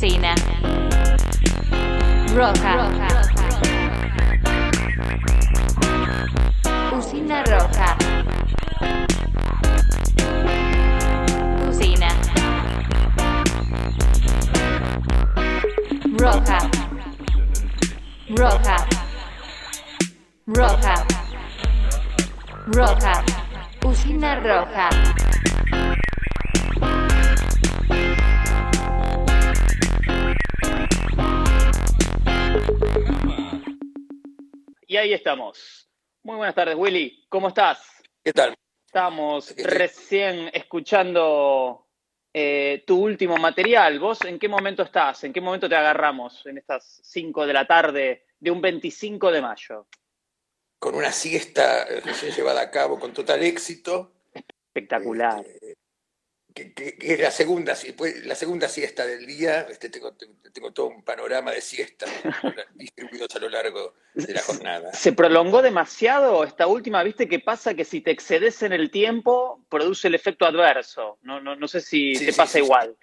Usina. 0.00 0.34
Roja. 2.34 2.72
Usina 6.96 7.44
roja. 7.44 7.96
Usina. 11.68 12.08
Roja. 16.18 16.58
Roja. 18.38 18.76
Roja. 20.46 20.94
Roja. 22.72 23.24
Usina 23.84 24.34
roja. 24.40 24.88
Ahí 35.00 35.12
estamos. 35.14 35.88
Muy 36.22 36.36
buenas 36.36 36.54
tardes, 36.54 36.76
Willy. 36.76 37.24
¿Cómo 37.28 37.48
estás? 37.48 37.80
¿Qué 38.22 38.32
tal? 38.32 38.54
Estamos 38.86 39.50
Estoy- 39.50 39.64
recién 39.64 40.50
escuchando 40.52 41.86
eh, 42.34 42.84
tu 42.86 43.02
último 43.02 43.36
material. 43.38 43.98
¿Vos 43.98 44.20
en 44.24 44.38
qué 44.38 44.48
momento 44.48 44.82
estás? 44.82 45.24
¿En 45.24 45.32
qué 45.32 45.40
momento 45.40 45.68
te 45.68 45.76
agarramos 45.76 46.44
en 46.46 46.58
estas 46.58 47.00
5 47.02 47.46
de 47.46 47.52
la 47.52 47.66
tarde 47.66 48.26
de 48.38 48.50
un 48.50 48.60
25 48.60 49.30
de 49.32 49.40
mayo? 49.40 49.86
Con 50.78 50.94
una 50.94 51.12
siesta 51.12 51.84
eh, 51.84 52.00
recién 52.00 52.32
llevada 52.32 52.60
a 52.62 52.70
cabo 52.70 52.98
con 52.98 53.12
total 53.12 53.42
éxito, 53.42 54.12
Espectacular. 54.74 55.44
eh, 55.46 55.74
que, 56.60 56.72
que- 56.74 56.96
que 56.96 57.14
es 57.14 57.20
la 57.20 57.30
segunda, 57.30 57.74
pues, 57.96 58.24
la 58.26 58.34
segunda 58.34 58.68
siesta 58.68 59.06
del 59.06 59.26
día. 59.26 59.62
Este, 59.70 59.88
tengo, 59.88 60.12
tengo, 60.52 60.72
todo 60.72 60.88
un 60.88 61.02
panorama 61.02 61.52
de 61.52 61.60
siestas 61.60 62.10
distribuidos 62.74 63.34
a 63.34 63.38
lo 63.38 63.48
largo 63.48 63.94
de 64.14 64.34
la 64.34 64.42
jornada. 64.42 64.92
¿Se 64.92 65.12
prolongó 65.12 65.62
demasiado 65.62 66.44
esta 66.44 66.66
última? 66.66 67.02
¿Viste 67.02 67.28
qué 67.28 67.38
pasa? 67.38 67.74
Que 67.74 67.84
si 67.84 68.00
te 68.00 68.10
excedes 68.10 68.62
en 68.62 68.72
el 68.72 68.90
tiempo, 68.90 69.64
produce 69.68 70.08
el 70.08 70.14
efecto 70.14 70.44
adverso. 70.44 71.18
No, 71.22 71.40
no, 71.40 71.56
no 71.56 71.68
sé 71.68 71.80
si 71.80 72.14
Sí, 72.14 72.26
te 72.26 72.32
sí, 72.32 72.36
pasa 72.38 72.52
sí, 72.58 72.64
igual. 72.64 72.96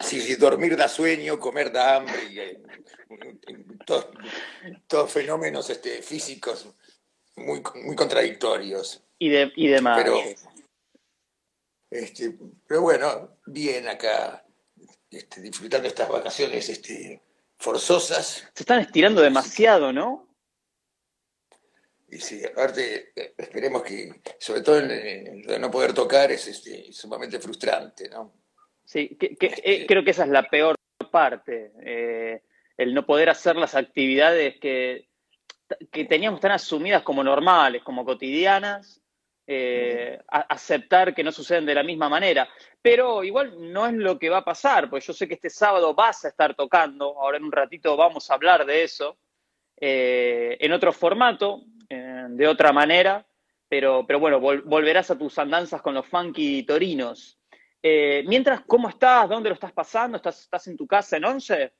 Sí, 0.00 0.20
sí, 0.20 0.34
dormir 0.34 0.76
da 0.76 0.88
sueño, 0.88 1.38
comer 1.38 1.70
da 1.72 1.96
hambre, 1.96 2.24
y, 2.30 2.38
eh, 2.40 2.60
todos, 3.86 4.08
todos 4.88 5.10
fenómenos 5.12 5.70
este, 5.70 6.02
físicos 6.02 6.68
muy, 7.36 7.62
muy 7.84 7.94
contradictorios. 7.96 9.02
Y, 9.18 9.28
de, 9.28 9.52
y 9.54 9.68
demás. 9.68 10.02
Pero, 10.02 10.18
este, 11.94 12.36
pero 12.66 12.82
bueno, 12.82 13.38
bien 13.46 13.88
acá, 13.88 14.44
este, 15.10 15.40
disfrutando 15.40 15.86
estas 15.88 16.08
vacaciones 16.08 16.68
este, 16.68 17.22
forzosas. 17.58 18.44
Se 18.54 18.62
están 18.62 18.80
estirando 18.80 19.20
demasiado, 19.22 19.92
¿no? 19.92 20.28
Y 22.10 22.18
sí, 22.18 22.44
aparte, 22.44 23.12
esperemos 23.36 23.82
que, 23.82 24.20
sobre 24.38 24.60
todo 24.62 24.80
lo 24.80 24.86
de 24.88 25.58
no 25.60 25.70
poder 25.70 25.92
tocar, 25.92 26.30
es 26.30 26.46
este, 26.46 26.92
sumamente 26.92 27.38
frustrante, 27.40 28.08
¿no? 28.08 28.32
Sí, 28.84 29.16
que- 29.18 29.34
que- 29.36 29.54
eh, 29.64 29.86
creo 29.86 30.04
que 30.04 30.10
esa 30.10 30.24
es 30.24 30.30
la 30.30 30.48
peor 30.48 30.76
parte, 31.10 31.72
eh, 31.80 32.42
el 32.76 32.92
no 32.92 33.06
poder 33.06 33.30
hacer 33.30 33.56
las 33.56 33.74
actividades 33.74 34.58
que, 34.60 35.08
que 35.90 36.04
teníamos 36.04 36.40
tan 36.40 36.50
asumidas 36.52 37.02
como 37.02 37.22
normales, 37.24 37.82
como 37.82 38.04
cotidianas, 38.04 39.00
eh, 39.46 40.20
aceptar 40.28 41.14
que 41.14 41.22
no 41.24 41.32
suceden 41.32 41.66
de 41.66 41.74
la 41.74 41.82
misma 41.82 42.08
manera. 42.08 42.48
Pero 42.80 43.24
igual 43.24 43.72
no 43.72 43.86
es 43.86 43.92
lo 43.94 44.18
que 44.18 44.30
va 44.30 44.38
a 44.38 44.44
pasar, 44.44 44.88
porque 44.90 45.06
yo 45.06 45.12
sé 45.12 45.26
que 45.28 45.34
este 45.34 45.50
sábado 45.50 45.94
vas 45.94 46.24
a 46.24 46.28
estar 46.28 46.54
tocando, 46.54 47.20
ahora 47.20 47.36
en 47.38 47.44
un 47.44 47.52
ratito 47.52 47.96
vamos 47.96 48.30
a 48.30 48.34
hablar 48.34 48.64
de 48.66 48.84
eso, 48.84 49.16
eh, 49.80 50.56
en 50.60 50.72
otro 50.72 50.92
formato, 50.92 51.62
eh, 51.88 52.26
de 52.28 52.46
otra 52.48 52.72
manera, 52.72 53.26
pero, 53.68 54.06
pero 54.06 54.20
bueno, 54.20 54.40
vol- 54.40 54.62
volverás 54.64 55.10
a 55.10 55.18
tus 55.18 55.38
andanzas 55.38 55.82
con 55.82 55.94
los 55.94 56.06
funky 56.06 56.62
torinos. 56.64 57.38
Mientras, 57.82 58.62
¿cómo 58.62 58.88
estás? 58.88 59.28
¿Dónde 59.28 59.50
lo 59.50 59.54
estás 59.54 59.72
pasando? 59.72 60.16
¿Estás, 60.16 60.40
estás 60.40 60.66
en 60.68 60.76
tu 60.76 60.86
casa 60.86 61.18
en 61.18 61.24
Once? 61.26 61.74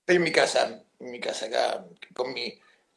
Estoy 0.00 0.16
en 0.16 0.22
mi 0.24 0.32
casa, 0.32 0.82
en 0.98 1.10
mi 1.12 1.20
casa 1.20 1.46
acá, 1.46 1.86
con 2.12 2.32
mi, 2.32 2.52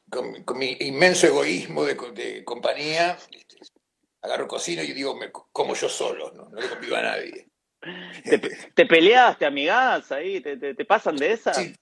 con, 0.09 0.31
mi- 0.31 0.43
con 0.43 0.57
mi 0.57 0.77
inmenso 0.81 1.27
egoísmo 1.27 1.83
de, 1.85 1.95
de 2.13 2.43
compañía, 2.43 3.17
este, 3.31 3.57
agarro 4.21 4.47
cocino 4.47 4.81
y 4.83 4.93
digo, 4.93 5.15
me 5.15 5.31
co- 5.31 5.49
como 5.51 5.75
yo 5.75 5.89
solo, 5.89 6.31
no, 6.33 6.49
no 6.49 6.59
le 6.61 6.69
convido 6.69 6.95
a 6.95 7.01
nadie. 7.01 7.47
¿Te, 8.23 8.39
te 8.75 8.85
peleas, 8.85 9.37
te 9.37 9.45
amigás 9.45 10.11
ahí? 10.11 10.41
¿Te, 10.41 10.57
te- 10.57 10.73
te 10.75 10.85
pasan 10.85 11.15
de 11.17 11.31
esa? 11.33 11.53
Sí. 11.53 11.75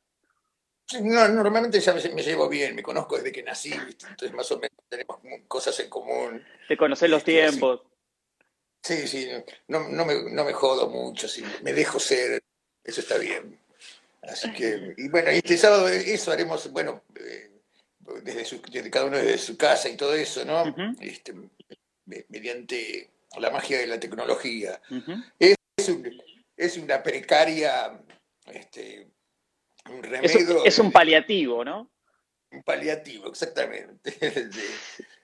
No, 1.02 1.28
normalmente 1.30 1.80
ya 1.80 1.94
me, 1.94 2.02
me 2.10 2.22
llevo 2.22 2.50
bien, 2.50 2.76
me 2.76 2.84
conozco 2.84 3.16
desde 3.16 3.32
que 3.32 3.42
nací, 3.42 3.70
¿viste? 3.86 4.06
entonces 4.08 4.34
más 4.34 4.52
o 4.52 4.58
menos 4.60 4.78
tenemos 4.90 5.18
cosas 5.48 5.80
en 5.80 5.90
común. 5.90 6.46
¿Te 6.68 6.78
conocés 6.78 7.10
los 7.10 7.20
Este, 7.20 7.32
tiempos? 7.32 7.82
Sí, 8.84 9.08
sí, 9.08 9.30
no, 9.70 9.88
no 9.88 10.06
me, 10.06 10.30
no 10.30 10.44
me 10.44 10.52
jodo 10.52 10.90
mucho, 10.90 11.28
sí, 11.30 11.42
me 11.62 11.72
dejo 11.72 12.00
ser, 12.00 12.44
eso 12.84 13.00
está 13.00 13.18
bien. 13.18 13.58
Así 14.24 14.52
que, 14.54 14.94
y 14.98 15.08
bueno, 15.08 15.32
y 15.32 15.38
este 15.38 15.58
sábado 15.58 15.88
eso 15.88 16.32
haremos, 16.34 16.70
bueno, 16.72 17.02
eh, 17.16 17.50
desde, 18.24 18.46
su- 18.46 18.62
desde 18.72 18.90
cada 18.90 19.06
uno 19.06 19.18
desde 19.18 19.38
su 19.38 19.58
casa 19.58 19.90
y 19.90 19.98
todo 19.98 20.14
eso, 20.14 20.44
¿no? 20.46 20.64
Este, 21.02 21.34
me- 22.06 22.26
mediante 22.30 23.12
la 23.40 23.50
magia 23.50 23.78
de 23.80 23.88
la 23.88 24.00
tecnología. 24.00 24.80
Es, 25.40 25.56
un- 25.90 26.22
es 26.56 26.78
una 26.78 27.02
precaria, 27.02 28.00
este, 28.52 29.08
un 29.90 30.04
remedio. 30.04 30.64
es 30.66 30.80
un 30.80 30.92
paliativo, 30.92 31.64
¿no? 31.66 31.90
Un 32.52 32.62
paliativo, 32.62 33.28
exactamente, 33.30 34.12
de, 34.22 34.50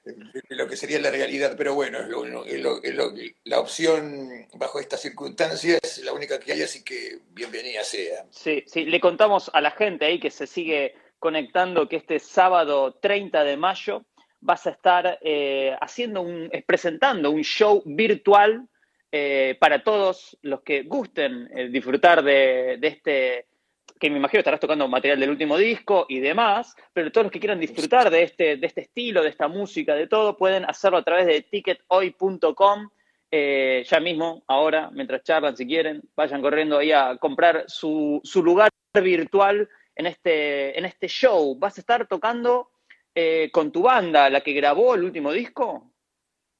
de 0.03 0.55
lo 0.55 0.67
que 0.67 0.75
sería 0.75 0.99
la 0.99 1.11
realidad, 1.11 1.53
pero 1.55 1.75
bueno, 1.75 1.99
es 1.99 2.07
lo, 2.07 2.25
es 2.45 2.59
lo- 2.59 2.81
es 2.81 2.95
lo- 2.95 3.13
la 3.43 3.59
opción 3.59 4.47
bajo 4.55 4.79
estas 4.79 5.01
circunstancias 5.01 5.79
es 5.83 6.03
la 6.03 6.13
única 6.13 6.39
que 6.39 6.53
hay, 6.53 6.63
así 6.63 6.83
que 6.83 7.19
bienvenida 7.29 7.83
sea. 7.83 8.25
Sí, 8.31 8.63
sí, 8.65 8.85
le 8.85 8.99
contamos 8.99 9.51
a 9.53 9.61
la 9.61 9.69
gente 9.69 10.05
ahí 10.05 10.19
que 10.19 10.31
se 10.31 10.47
sigue 10.47 10.95
conectando 11.19 11.87
que 11.87 11.97
este 11.97 12.19
sábado 12.19 12.93
30 13.01 13.43
de 13.43 13.57
mayo 13.57 14.05
vas 14.41 14.65
a 14.67 14.71
estar 14.71 15.19
eh, 15.21 15.75
haciendo 15.81 16.21
un, 16.21 16.49
eh, 16.51 16.63
presentando 16.65 17.29
un 17.29 17.43
show 17.43 17.83
virtual 17.85 18.67
eh, 19.11 19.57
para 19.59 19.83
todos 19.83 20.37
los 20.41 20.61
que 20.61 20.83
gusten 20.83 21.49
disfrutar 21.71 22.23
de, 22.23 22.79
este, 22.81 23.47
que 23.99 24.09
me 24.09 24.17
imagino 24.17 24.39
estarás 24.39 24.59
tocando 24.59 24.87
material 24.87 25.19
del 25.19 25.31
último 25.31 25.57
disco 25.57 26.05
y 26.07 26.19
demás, 26.19 26.75
pero 26.93 27.11
todos 27.11 27.25
los 27.25 27.31
que 27.31 27.39
quieran 27.39 27.59
disfrutar 27.59 28.09
de 28.09 28.23
este, 28.23 28.57
de 28.57 28.67
este 28.67 28.81
estilo, 28.81 29.23
de 29.23 29.29
esta 29.29 29.47
música, 29.47 29.95
de 29.95 30.07
todo, 30.07 30.37
pueden 30.37 30.63
hacerlo 30.63 30.99
a 30.99 31.03
través 31.03 31.25
de 31.25 31.41
tickethoy.com. 31.41 32.89
Ya 33.31 33.99
mismo, 33.99 34.43
ahora, 34.47 34.89
mientras 34.91 35.23
charlan, 35.23 35.55
si 35.55 35.67
quieren, 35.67 36.01
vayan 36.15 36.41
corriendo 36.41 36.77
ahí 36.79 36.91
a 36.91 37.17
comprar 37.17 37.65
su, 37.67 38.21
su 38.23 38.43
lugar 38.43 38.69
virtual 38.93 39.67
en 39.99 40.05
este, 40.07 40.77
en 40.79 40.85
este 40.85 41.07
show. 41.09 41.55
¿Vas 41.59 41.77
a 41.77 41.81
estar 41.81 42.07
tocando 42.07 42.71
eh, 43.13 43.49
con 43.51 43.69
tu 43.69 43.81
banda, 43.81 44.29
la 44.29 44.39
que 44.41 44.53
grabó 44.53 44.95
el 44.95 45.03
último 45.03 45.33
disco? 45.33 45.91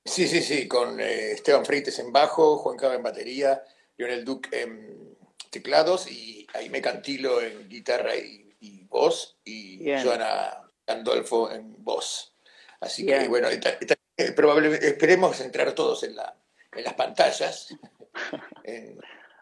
Sí, 0.03 0.27
sí, 0.27 0.41
sí, 0.41 0.67
con 0.67 0.99
eh, 0.99 1.31
Esteban 1.31 1.65
Freites 1.65 1.97
en 1.99 2.11
bajo, 2.11 2.57
Juan 2.57 2.75
Caba 2.77 2.95
en 2.95 3.03
batería, 3.03 3.63
Lionel 3.95 4.25
Duque 4.25 4.61
en 4.61 5.17
teclados 5.49 6.11
y 6.11 6.45
Aime 6.53 6.81
Cantilo 6.81 7.41
en 7.41 7.69
guitarra 7.69 8.13
y, 8.17 8.53
y 8.59 8.83
voz 8.83 9.37
y 9.45 9.83
Bien. 9.85 10.03
Joana 10.03 10.69
Gandolfo 10.85 11.49
en 11.49 11.81
voz. 11.81 12.35
Así 12.81 13.05
Bien. 13.05 13.21
que 13.21 13.27
bueno, 13.29 13.47
eh, 13.49 14.31
probablemente 14.33 14.85
esperemos 14.85 15.39
entrar 15.39 15.71
todos 15.71 16.03
en, 16.03 16.17
la, 16.17 16.35
en 16.75 16.83
las 16.83 16.93
pantallas 16.95 17.73
en- 18.63 18.99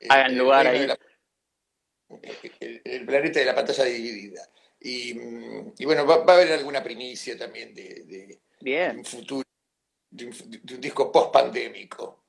Hagan 0.10 0.32
en 0.34 0.38
lugar 0.38 0.68
ahí. 0.68 0.86
la- 0.86 1.00
el, 2.60 2.82
el 2.84 3.06
planeta 3.06 3.40
de 3.40 3.46
la 3.46 3.56
pantalla 3.56 3.84
dividida. 3.86 4.42
Y, 4.80 5.14
mm, 5.16 5.74
y 5.80 5.86
bueno, 5.86 6.06
va, 6.06 6.24
va 6.24 6.34
a 6.34 6.36
haber 6.38 6.52
alguna 6.54 6.84
primicia 6.84 7.38
también 7.38 7.74
de, 7.74 7.84
de- 8.06 8.28
de 8.28 8.40
Bien, 8.62 8.98
un 9.00 9.06
futuro, 9.06 9.44
de 10.10 10.26
un, 10.26 10.32
de 10.64 10.76
un 10.76 10.82
disco 10.82 11.12
post-pandémico. 11.12 12.24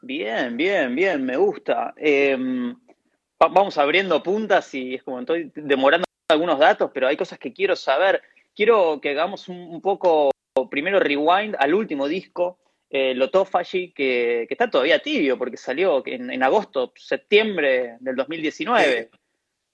bien, 0.00 0.56
bien, 0.56 0.94
bien, 0.94 1.24
me 1.24 1.36
gusta. 1.36 1.94
Eh, 1.96 2.36
va- 2.36 3.48
vamos 3.48 3.78
abriendo 3.78 4.22
puntas 4.22 4.72
y 4.74 4.94
es 4.94 5.02
como 5.02 5.20
estoy 5.20 5.50
demorando 5.54 6.04
algunos 6.28 6.58
datos, 6.58 6.90
pero 6.92 7.08
hay 7.08 7.16
cosas 7.16 7.38
que 7.38 7.52
quiero 7.52 7.76
saber. 7.76 8.22
Quiero 8.54 9.00
que 9.00 9.10
hagamos 9.10 9.48
un, 9.48 9.56
un 9.56 9.80
poco, 9.80 10.30
primero 10.70 10.98
rewind 11.00 11.56
al 11.58 11.72
último 11.74 12.06
disco, 12.06 12.58
eh, 12.90 13.14
Lotofagy, 13.14 13.92
que, 13.92 14.44
que 14.46 14.54
está 14.54 14.68
todavía 14.70 14.98
tibio 15.00 15.38
porque 15.38 15.56
salió 15.56 16.02
en, 16.06 16.30
en 16.30 16.42
agosto, 16.42 16.92
septiembre 16.96 17.96
del 18.00 18.16
2019. 18.16 19.10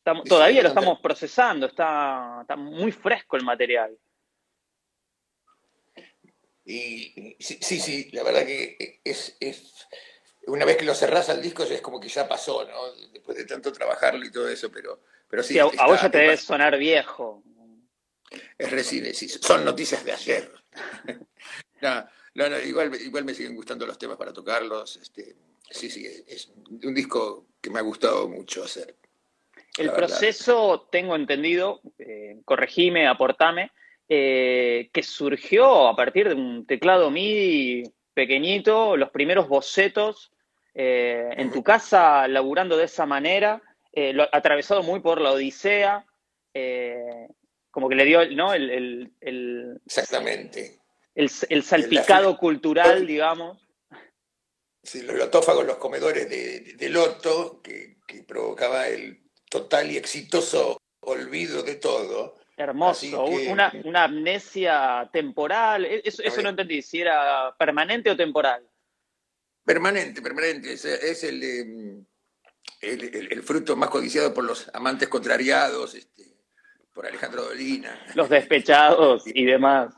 Estamos- 0.08 0.28
todavía 0.28 0.62
lo 0.62 0.68
estamos 0.68 1.00
procesando, 1.00 1.66
está, 1.66 2.38
está 2.40 2.56
muy 2.56 2.92
fresco 2.92 3.36
el 3.36 3.44
material. 3.44 3.94
Y 6.64 7.36
sí, 7.38 7.58
sí, 7.60 7.78
sí, 7.78 8.10
la 8.12 8.22
verdad 8.22 8.46
que 8.46 9.00
es, 9.04 9.36
es 9.38 9.86
una 10.46 10.64
vez 10.64 10.78
que 10.78 10.86
lo 10.86 10.94
cerrás 10.94 11.28
al 11.28 11.42
disco 11.42 11.62
es 11.64 11.82
como 11.82 12.00
que 12.00 12.08
ya 12.08 12.26
pasó, 12.26 12.64
¿no? 12.64 12.92
Después 13.12 13.36
de 13.36 13.44
tanto 13.44 13.70
trabajarlo 13.70 14.24
y 14.24 14.32
todo 14.32 14.48
eso, 14.48 14.70
pero, 14.70 15.02
pero 15.28 15.42
sí. 15.42 15.54
Sí, 15.54 15.58
a, 15.58 15.64
vos 15.64 16.00
ya 16.00 16.10
te 16.10 16.18
debe 16.18 16.38
sonar 16.38 16.78
viejo. 16.78 17.42
Es 18.56 18.70
recién, 18.70 19.14
sí, 19.14 19.28
son 19.28 19.62
noticias 19.62 20.04
de 20.06 20.12
ayer. 20.12 20.50
no, 21.82 22.08
no, 22.34 22.48
no, 22.48 22.58
igual, 22.60 22.94
igual 23.00 23.24
me 23.24 23.34
siguen 23.34 23.54
gustando 23.54 23.86
los 23.86 23.98
temas 23.98 24.16
para 24.16 24.32
tocarlos. 24.32 24.96
Este, 24.96 25.36
sí, 25.70 25.90
sí, 25.90 26.06
es 26.26 26.50
un 26.82 26.94
disco 26.94 27.48
que 27.60 27.68
me 27.68 27.78
ha 27.78 27.82
gustado 27.82 28.26
mucho 28.26 28.64
hacer. 28.64 28.96
El 29.76 29.92
proceso, 29.92 30.88
tengo 30.90 31.14
entendido, 31.14 31.80
eh, 31.98 32.36
corregime, 32.44 33.06
aportame, 33.06 33.70
eh, 34.08 34.88
que 34.92 35.02
surgió 35.02 35.88
a 35.88 35.94
partir 35.94 36.28
de 36.28 36.34
un 36.34 36.66
teclado 36.66 37.10
MIDI 37.10 37.84
pequeñito, 38.14 38.96
los 38.96 39.10
primeros 39.10 39.48
bocetos, 39.48 40.32
eh, 40.74 41.28
en 41.36 41.50
tu 41.52 41.62
casa 41.62 42.26
laburando 42.28 42.76
de 42.76 42.84
esa 42.84 43.06
manera, 43.06 43.62
eh, 43.92 44.12
lo- 44.12 44.28
atravesado 44.32 44.82
muy 44.82 45.00
por 45.00 45.20
la 45.20 45.32
odisea, 45.32 46.04
como 47.70 47.88
que 47.88 47.94
le 47.94 48.04
dio 48.04 48.28
¿no? 48.30 48.52
el, 48.52 48.70
el- 48.70 49.12
el- 49.20 49.80
Exactamente. 49.86 50.80
el- 51.14 51.30
el 51.50 51.62
salpicado 51.62 52.36
cultural, 52.36 53.06
digamos. 53.06 53.58
Sí, 54.82 55.02
los 55.02 55.16
lotófagos, 55.16 55.66
los 55.66 55.76
comedores 55.76 56.28
de, 56.28 56.60
de- 56.60 56.72
de 56.74 56.88
loto, 56.88 57.60
que, 57.62 57.98
que 58.06 58.22
provocaba 58.24 58.88
el 58.88 59.20
total 59.50 59.90
y 59.90 59.96
exitoso 59.96 60.80
olvido 61.00 61.62
de 61.62 61.76
todo. 61.76 62.36
Hermoso, 62.56 63.24
que- 63.26 63.48
una, 63.48 63.72
una 63.84 64.04
amnesia 64.04 65.08
temporal, 65.12 65.84
e- 65.84 66.02
eso, 66.04 66.22
eso 66.22 66.42
no 66.42 66.48
entendí, 66.50 66.82
si 66.82 67.00
era 67.00 67.54
permanente 67.56 68.10
o 68.10 68.16
temporal. 68.16 68.68
Permanente, 69.64 70.20
permanente. 70.20 70.72
Es, 70.72 70.84
es 70.84 71.24
el, 71.24 71.42
eh, 71.42 72.04
el, 72.80 73.04
el- 73.14 73.32
el 73.32 73.42
fruto 73.42 73.76
más 73.76 73.90
codiciado 73.90 74.34
por 74.34 74.44
los 74.44 74.68
amantes 74.74 75.08
contrariados, 75.08 75.94
este, 75.94 76.24
por 76.92 77.06
Alejandro 77.06 77.44
Dolina. 77.44 78.06
Los 78.14 78.28
despechados 78.28 79.22
y 79.26 79.44
demás. 79.44 79.94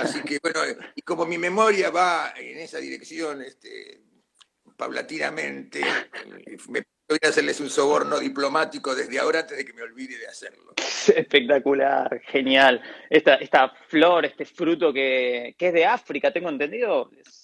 Así 0.00 0.22
que 0.22 0.38
bueno, 0.40 0.60
y 0.94 1.02
como 1.02 1.26
mi 1.26 1.36
memoria 1.38 1.90
va 1.90 2.32
en 2.36 2.58
esa 2.58 2.78
dirección 2.78 3.42
este, 3.42 4.00
paulatinamente, 4.76 5.80
eh, 5.80 6.56
me 6.68 6.84
voy 7.12 7.20
a 7.22 7.28
hacerles 7.28 7.60
un 7.60 7.70
soborno 7.70 8.18
diplomático 8.18 8.94
desde 8.94 9.18
ahora 9.18 9.40
antes 9.40 9.56
de 9.56 9.64
que 9.64 9.72
me 9.72 9.82
olvide 9.82 10.18
de 10.18 10.26
hacerlo. 10.26 10.74
Espectacular, 11.16 12.20
genial. 12.26 12.82
Esta, 13.08 13.34
esta 13.36 13.70
flor, 13.88 14.24
este 14.26 14.44
fruto 14.44 14.92
que, 14.92 15.54
que 15.58 15.68
es 15.68 15.74
de 15.74 15.84
África, 15.86 16.32
tengo 16.32 16.48
entendido. 16.48 17.10
Es- 17.18 17.40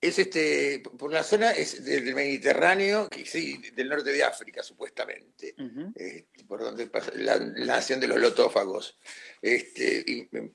Es 0.00 0.16
este, 0.16 0.80
por 0.96 1.12
la 1.12 1.24
zona 1.24 1.50
es 1.50 1.84
del 1.84 2.14
Mediterráneo, 2.14 3.08
que 3.10 3.24
sí, 3.26 3.58
del 3.74 3.88
norte 3.88 4.12
de 4.12 4.22
África, 4.22 4.62
supuestamente. 4.62 5.56
Eh, 5.96 6.26
por 6.46 6.60
donde 6.60 6.86
pasa 6.86 7.10
la, 7.16 7.36
la 7.36 7.66
nación 7.76 7.98
de 7.98 8.06
los 8.06 8.18
lotófagos. 8.20 8.96
Este, 9.42 10.04
y 10.06 10.28
me, 10.30 10.52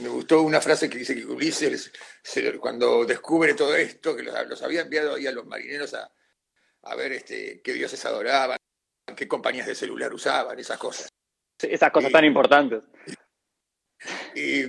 me 0.00 0.08
gustó 0.08 0.42
una 0.42 0.60
frase 0.60 0.88
que 0.88 0.98
dice 0.98 1.16
que 1.16 1.24
Ulises, 1.26 1.90
se- 2.22 2.56
cuando 2.58 3.04
descubre 3.04 3.54
todo 3.54 3.74
esto, 3.74 4.14
que 4.14 4.22
los, 4.22 4.34
los 4.48 4.62
había 4.62 4.82
enviado 4.82 5.16
ahí 5.16 5.26
a 5.26 5.32
los 5.32 5.44
marineros 5.46 5.94
a, 5.94 6.08
a 6.88 6.94
ver 6.96 7.12
este, 7.12 7.60
qué 7.62 7.72
dioses 7.74 8.04
adoraban, 8.04 8.56
qué 9.16 9.28
compañías 9.28 9.66
de 9.66 9.74
celular 9.74 10.12
usaban, 10.12 10.58
esas 10.58 10.78
cosas. 10.78 11.08
Esas 11.60 11.90
cosas 11.90 12.08
Sí. 12.08 12.12
tan 12.12 12.24
importantes. 12.24 12.82
Y, 14.34 14.62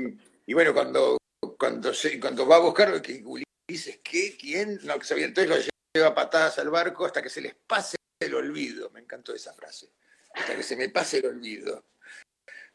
y 0.46 0.54
bueno, 0.54 0.74
cuando, 0.74 1.18
cuando, 1.58 1.94
se- 1.94 2.20
cuando 2.20 2.48
va 2.48 2.58
a 2.58 2.60
buscar, 2.60 3.02
que 3.02 3.24
Ulises, 3.24 4.00
¿qué? 4.04 4.36
¿Quién? 4.38 4.80
No, 4.84 5.00
sabía, 5.02 5.26
entonces 5.26 5.50
lo 5.68 5.72
lleva 5.96 6.16
patadas 6.16 6.58
al 6.60 6.70
barco 6.70 7.06
hasta 7.06 7.22
que 7.22 7.30
se 7.30 7.42
les 7.42 7.56
pase 7.68 7.96
el 8.22 8.34
olvido. 8.34 8.90
Me 8.92 9.00
encantó 9.02 9.34
esa 9.34 9.54
frase. 9.54 9.92
Hasta 10.34 10.56
que 10.56 10.64
se 10.64 10.76
me 10.76 10.90
pase 10.90 11.20
el 11.20 11.28
olvido. 11.28 11.86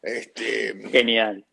Este, 0.01 0.73
Genial. 0.89 1.45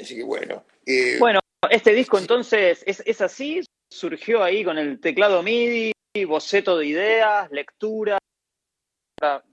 Así 0.00 0.16
que 0.16 0.22
bueno. 0.24 0.66
eh, 0.86 1.18
Bueno, 1.18 1.40
este 1.70 1.92
disco 1.92 2.18
entonces 2.18 2.82
es, 2.86 3.02
es 3.06 3.20
así, 3.20 3.60
surgió 3.92 4.42
ahí 4.42 4.64
con 4.64 4.76
el 4.78 5.00
teclado 5.00 5.42
MIDI, 5.42 5.92
boceto 6.22 6.78
de 6.78 6.86
ideas, 6.86 7.50
lectura. 7.50 8.18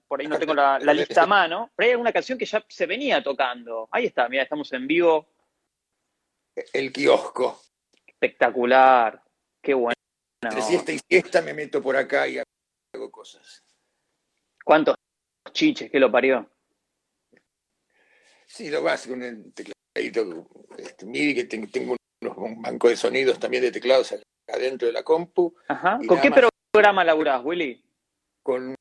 Por 0.08 0.22
ahí 0.22 0.28
no 0.28 0.38
tengo 0.38 0.54
la, 0.54 0.78
la 0.78 0.94
lista 0.94 1.24
a 1.24 1.26
mano, 1.26 1.72
pero 1.76 1.86
hay 1.86 1.92
alguna 1.94 2.12
canción 2.12 2.38
que 2.38 2.46
ya 2.46 2.64
se 2.68 2.86
venía 2.86 3.24
tocando. 3.24 3.88
Ahí 3.92 4.06
está, 4.06 4.30
mira, 4.30 4.44
estamos 4.44 4.72
en 4.74 4.86
vivo. 4.86 5.28
el 6.74 6.94
kiosco. 6.94 7.60
Espectacular. 8.06 9.24
Qué 9.60 9.74
bueno. 9.74 9.96
Entre 10.44 10.62
siesta 10.62 10.92
y 10.92 11.00
siesta 11.00 11.42
me 11.42 11.54
meto 11.54 11.82
por 11.82 11.96
acá 11.96 12.28
y 12.28 12.38
hago 12.38 13.12
cosas. 13.12 13.64
¿Cuántos 14.64 14.96
chiches 15.54 15.90
que 15.90 16.00
lo 16.00 16.12
parió? 16.12 16.48
Sí, 18.46 18.70
lo 18.70 18.84
básico, 18.84 19.16
un 19.16 19.54
tecladito 19.54 20.48
este, 20.78 21.06
MIDI, 21.06 21.36
que 21.36 21.44
tengo, 21.46 21.96
unos, 22.22 22.38
un 22.38 22.62
banco 22.62 22.90
de 22.90 22.98
sonidos 22.98 23.40
también 23.40 23.64
de 23.64 23.72
teclados 23.72 24.12
acá 24.12 24.24
adentro 24.52 24.88
de 24.88 24.94
la 24.94 25.04
compu, 25.04 25.56
Ajá. 25.68 26.00
¿Con 26.08 26.20
qué 26.20 26.30
más. 26.30 26.51
Programa 26.72 27.04
laburás, 27.04 27.42
Willy? 27.44 27.84
con 28.44 28.74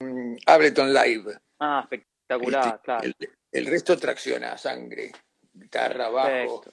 un 0.00 0.38
Ableton 0.46 0.92
Live. 0.92 1.38
Ah, 1.60 1.80
espectacular, 1.88 2.66
Este, 2.66 2.78
claro. 2.84 3.04
el, 3.04 3.14
el 3.52 3.66
resto 3.66 3.96
tracciona 3.96 4.58
sangre, 4.58 5.12
guitarra, 5.52 6.08
bajo 6.10 6.64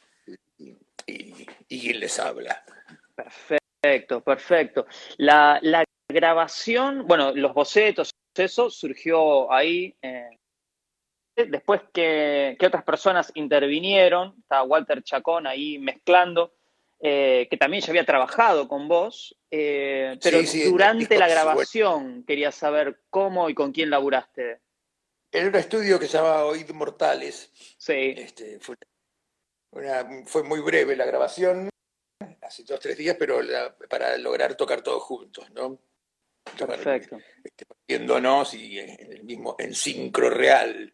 y, 0.58 0.76
y, 1.06 1.46
y 1.68 1.80
quien 1.80 2.00
les 2.00 2.20
habla. 2.20 2.62
Perfecto, 3.16 4.22
perfecto. 4.22 4.86
La, 5.18 5.60
la 5.62 5.86
grabación, 6.10 7.06
bueno, 7.08 7.32
los 7.34 7.54
bocetos, 7.54 8.12
eso 8.36 8.70
surgió 8.70 9.52
ahí. 9.52 9.96
eh, 10.02 10.30
después 11.36 11.82
que, 11.94 12.58
que 12.60 12.66
otras 12.66 12.84
personas 12.84 13.32
intervinieron, 13.36 14.36
está 14.40 14.64
Walter 14.64 15.02
Chacón 15.04 15.48
ahí 15.48 15.78
mezclando, 15.80 16.54
eh, 17.02 17.48
que 17.50 17.58
también 17.58 17.82
ya 17.82 17.92
había 17.92 18.06
trabajado 18.06 18.68
con 18.68 18.88
vos, 18.88 19.38
eh, 19.52 20.18
pero 20.22 20.40
Sí, 20.42 20.48
sí, 20.48 20.62
en 20.64 20.72
durante 20.72 21.18
la 21.18 21.28
grabación 21.28 22.24
quería 22.26 22.52
saber 22.52 23.02
cómo 23.10 23.50
y 23.50 23.54
con 23.56 23.72
quién 23.72 23.90
laburaste. 23.90 24.60
En 25.32 25.48
un 25.48 25.56
estudio 25.56 26.00
que 26.00 26.08
se 26.08 26.18
llama 26.18 26.44
Oíd 26.44 26.70
Mortales, 26.72 27.52
Sí, 27.78 28.14
Este, 28.18 28.60
fue, 28.60 28.76
una- 29.72 30.24
fue 30.26 30.44
muy 30.44 30.60
breve 30.60 30.96
la 30.96 31.06
grabación, 31.06 31.70
hace 32.42 32.64
dos 32.64 32.80
tres 32.80 32.98
días, 32.98 33.16
pero 33.18 33.42
la- 33.42 33.76
para 33.90 34.18
lograr 34.18 34.56
tocar 34.56 34.82
todos 34.82 35.04
juntos, 35.04 35.50
¿no? 35.52 35.80
Perfecto. 36.58 37.20
este, 37.44 37.66
y 37.88 38.80
en 38.80 39.12
el 39.12 39.24
mismo, 39.24 39.56
en 39.60 39.74
sincro 39.74 40.30
real. 40.30 40.94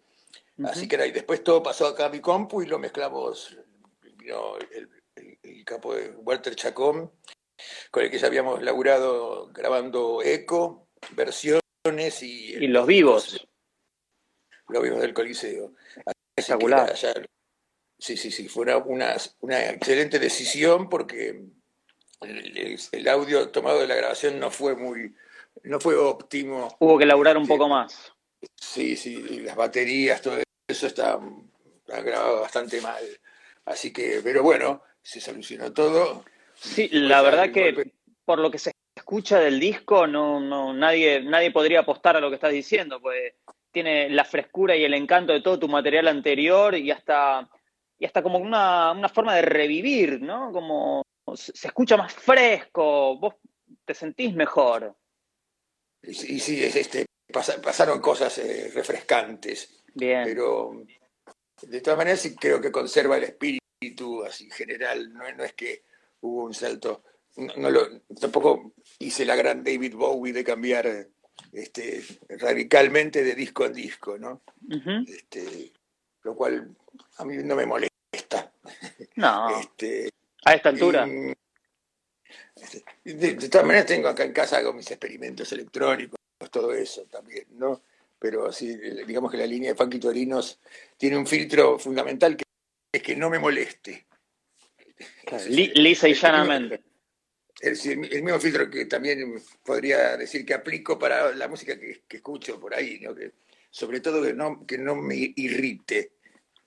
Así 0.64 0.88
que 0.88 0.96
era, 0.96 1.06
y 1.06 1.12
después 1.12 1.44
todo 1.44 1.62
pasó 1.64 1.88
acá 1.88 2.06
a 2.06 2.10
mi 2.10 2.20
compu 2.20 2.62
y 2.62 2.66
lo 2.68 2.80
mezclamos. 2.80 3.58
Vino 4.18 4.58
el, 4.58 4.90
el- 5.46 5.66
capo 5.66 5.96
de 5.96 6.10
Walter 6.18 6.56
Chacón, 6.56 7.12
con 7.92 8.04
el 8.04 8.12
que 8.12 8.18
ya 8.20 8.28
habíamos 8.28 8.62
laburado 8.62 9.48
grabando 9.52 10.22
eco, 10.24 10.88
versiones 11.12 11.62
y, 12.22 12.56
Y 12.56 12.68
los 12.68 12.86
vivos. 12.86 13.48
los 14.70 14.84
vivos 14.84 15.02
del 15.02 15.14
Coliseo. 15.14 15.74
Así 16.06 16.14
que 16.36 16.42
Espectacular. 16.42 16.94
ya- 16.96 17.14
sí, 18.00 18.18
sí, 18.18 18.32
sí, 18.32 18.48
fue 18.48 18.64
una, 18.64 18.78
una, 18.78 19.16
una 19.42 19.70
excelente 19.70 20.20
decisión 20.20 20.90
porque 20.90 21.30
el, 22.22 22.58
el- 22.58 22.80
el 22.92 23.08
audio 23.08 23.50
tomado 23.50 23.80
de 23.80 23.88
la 23.88 23.96
grabación 23.96 24.40
no 24.40 24.52
fue 24.52 24.76
muy, 24.76 25.14
no 25.64 25.80
fue 25.80 25.96
óptimo. 25.96 26.76
Hubo 26.80 26.98
que 26.98 27.06
laburar 27.06 27.38
un 27.38 27.46
Sí. 27.46 27.50
poco 27.50 27.68
más. 27.70 28.12
Sí, 28.60 28.96
sí, 28.98 29.40
las 29.40 29.56
baterías, 29.56 30.22
todo 30.22 30.38
eso 30.68 30.88
está, 30.88 31.20
está 31.78 32.02
grabado 32.02 32.42
bastante 32.42 32.82
mal. 32.82 33.04
Así 33.66 33.92
que, 33.94 34.22
pero 34.24 34.44
bueno, 34.44 34.84
se 35.06 35.22
solucionó 35.22 35.72
todo. 35.72 36.26
Sí, 36.56 36.90
la 36.92 37.22
verdad 37.22 37.52
que 37.52 37.76
golpe- 37.76 37.94
por 38.26 38.40
lo 38.40 38.50
que 38.50 38.58
se 38.58 38.72
escucha 38.96 39.40
del 39.40 39.60
disco, 39.60 40.08
no, 40.08 40.40
no, 40.40 40.74
nadie, 40.74 41.22
nadie 41.22 41.52
podría 41.52 41.82
apostar 41.82 42.18
a 42.18 42.20
lo 42.20 42.30
que 42.30 42.36
estás 42.36 42.52
diciendo, 42.52 43.00
pues 43.00 43.34
tiene 43.72 44.10
la 44.10 44.26
frescura 44.26 44.76
y 44.76 44.84
el 44.84 44.96
encanto 44.96 45.32
de 45.32 45.42
todo 45.42 45.60
tu 45.60 45.68
material 45.68 46.08
anterior 46.08 46.76
y 46.76 46.90
hasta, 46.90 47.48
y 48.00 48.06
hasta 48.06 48.24
como 48.24 48.40
una, 48.40 48.94
una 48.94 49.10
forma 49.10 49.36
de 49.36 49.44
revivir, 49.44 50.22
¿no? 50.22 50.52
Como 50.52 51.04
se 51.36 51.68
escucha 51.68 51.98
más 51.98 52.12
fresco, 52.14 53.20
vos 53.20 53.36
te 53.86 53.94
sentís 53.94 54.34
mejor. 54.34 54.96
Y 56.02 56.14
sí, 56.16 56.64
este, 56.64 57.06
pasaron 57.32 58.00
cosas 58.00 58.38
eh, 58.40 58.72
refrescantes. 58.74 59.84
Bien. 59.94 60.24
Pero 60.24 60.84
de 61.62 61.82
todas 61.82 61.98
maneras 61.98 62.22
sí 62.22 62.36
creo 62.36 62.60
que 62.60 62.72
conserva 62.72 63.18
el 63.18 63.26
espíritu 63.26 63.65
así 64.26 64.50
general, 64.52 65.14
no, 65.14 65.32
no 65.34 65.44
es 65.44 65.54
que 65.54 65.84
hubo 66.22 66.46
un 66.46 66.54
salto, 66.54 67.04
no, 67.36 67.70
lo, 67.70 68.02
tampoco 68.20 68.74
hice 69.00 69.26
la 69.26 69.36
gran 69.36 69.64
David 69.64 69.96
Bowie 69.96 70.34
de 70.34 70.44
cambiar 70.44 71.08
este, 71.52 72.04
radicalmente 72.30 73.24
de 73.24 73.36
disco 73.36 73.66
en 73.66 73.74
disco, 73.74 74.18
¿no? 74.18 74.42
este, 75.08 75.72
lo 76.24 76.36
cual 76.36 76.76
a 77.18 77.26
mí 77.26 77.38
no 77.38 77.56
me 77.56 77.66
molesta. 77.66 78.52
No. 79.16 79.60
Este, 79.60 80.10
a 80.46 80.54
esta 80.54 80.70
altura. 80.70 81.06
de, 83.04 83.36
todas 83.50 83.66
maneras 83.66 83.86
tengo 83.88 84.08
acá 84.08 84.24
en 84.24 84.34
casa 84.34 84.58
hago 84.58 84.74
mis 84.74 84.90
experimentos 84.90 85.52
electrónicos, 85.52 86.20
todo 86.52 86.74
eso 86.74 87.04
también, 87.06 87.46
¿no? 87.52 87.82
Pero 88.18 88.52
sí, 88.52 88.76
digamos 89.06 89.32
que 89.32 89.38
la 89.38 89.46
línea 89.46 89.72
de 89.72 89.76
Funky 89.76 90.00
Torinos 90.00 90.60
tiene 90.98 91.18
un 91.18 91.28
filtro 91.28 91.78
fundamental 91.78 92.38
que 92.38 92.45
es 92.98 93.04
que 93.04 93.16
no 93.16 93.30
me 93.30 93.40
moleste. 93.40 94.08
lisa 95.48 96.08
y 96.08 96.14
llanamente. 96.14 96.84
El, 97.62 97.80
el, 98.12 98.24
mismo 98.24 98.40
filtro 98.40 98.70
que 98.70 98.86
también 98.86 99.42
podría 99.64 100.18
decir 100.18 100.46
que 100.46 100.54
aplico 100.54 101.00
para 101.00 101.34
la 101.34 101.48
música 101.48 101.80
que, 101.80 102.04
escucho 102.10 102.60
por 102.60 102.76
ahí, 102.76 103.00
¿no? 103.00 103.16
que, 103.16 103.32
sobre 103.70 104.02
todo 104.02 104.22
que 104.22 104.34
no, 104.34 104.66
que 104.66 104.78
no 104.78 104.96
me 104.96 105.34
irrite, 105.36 106.14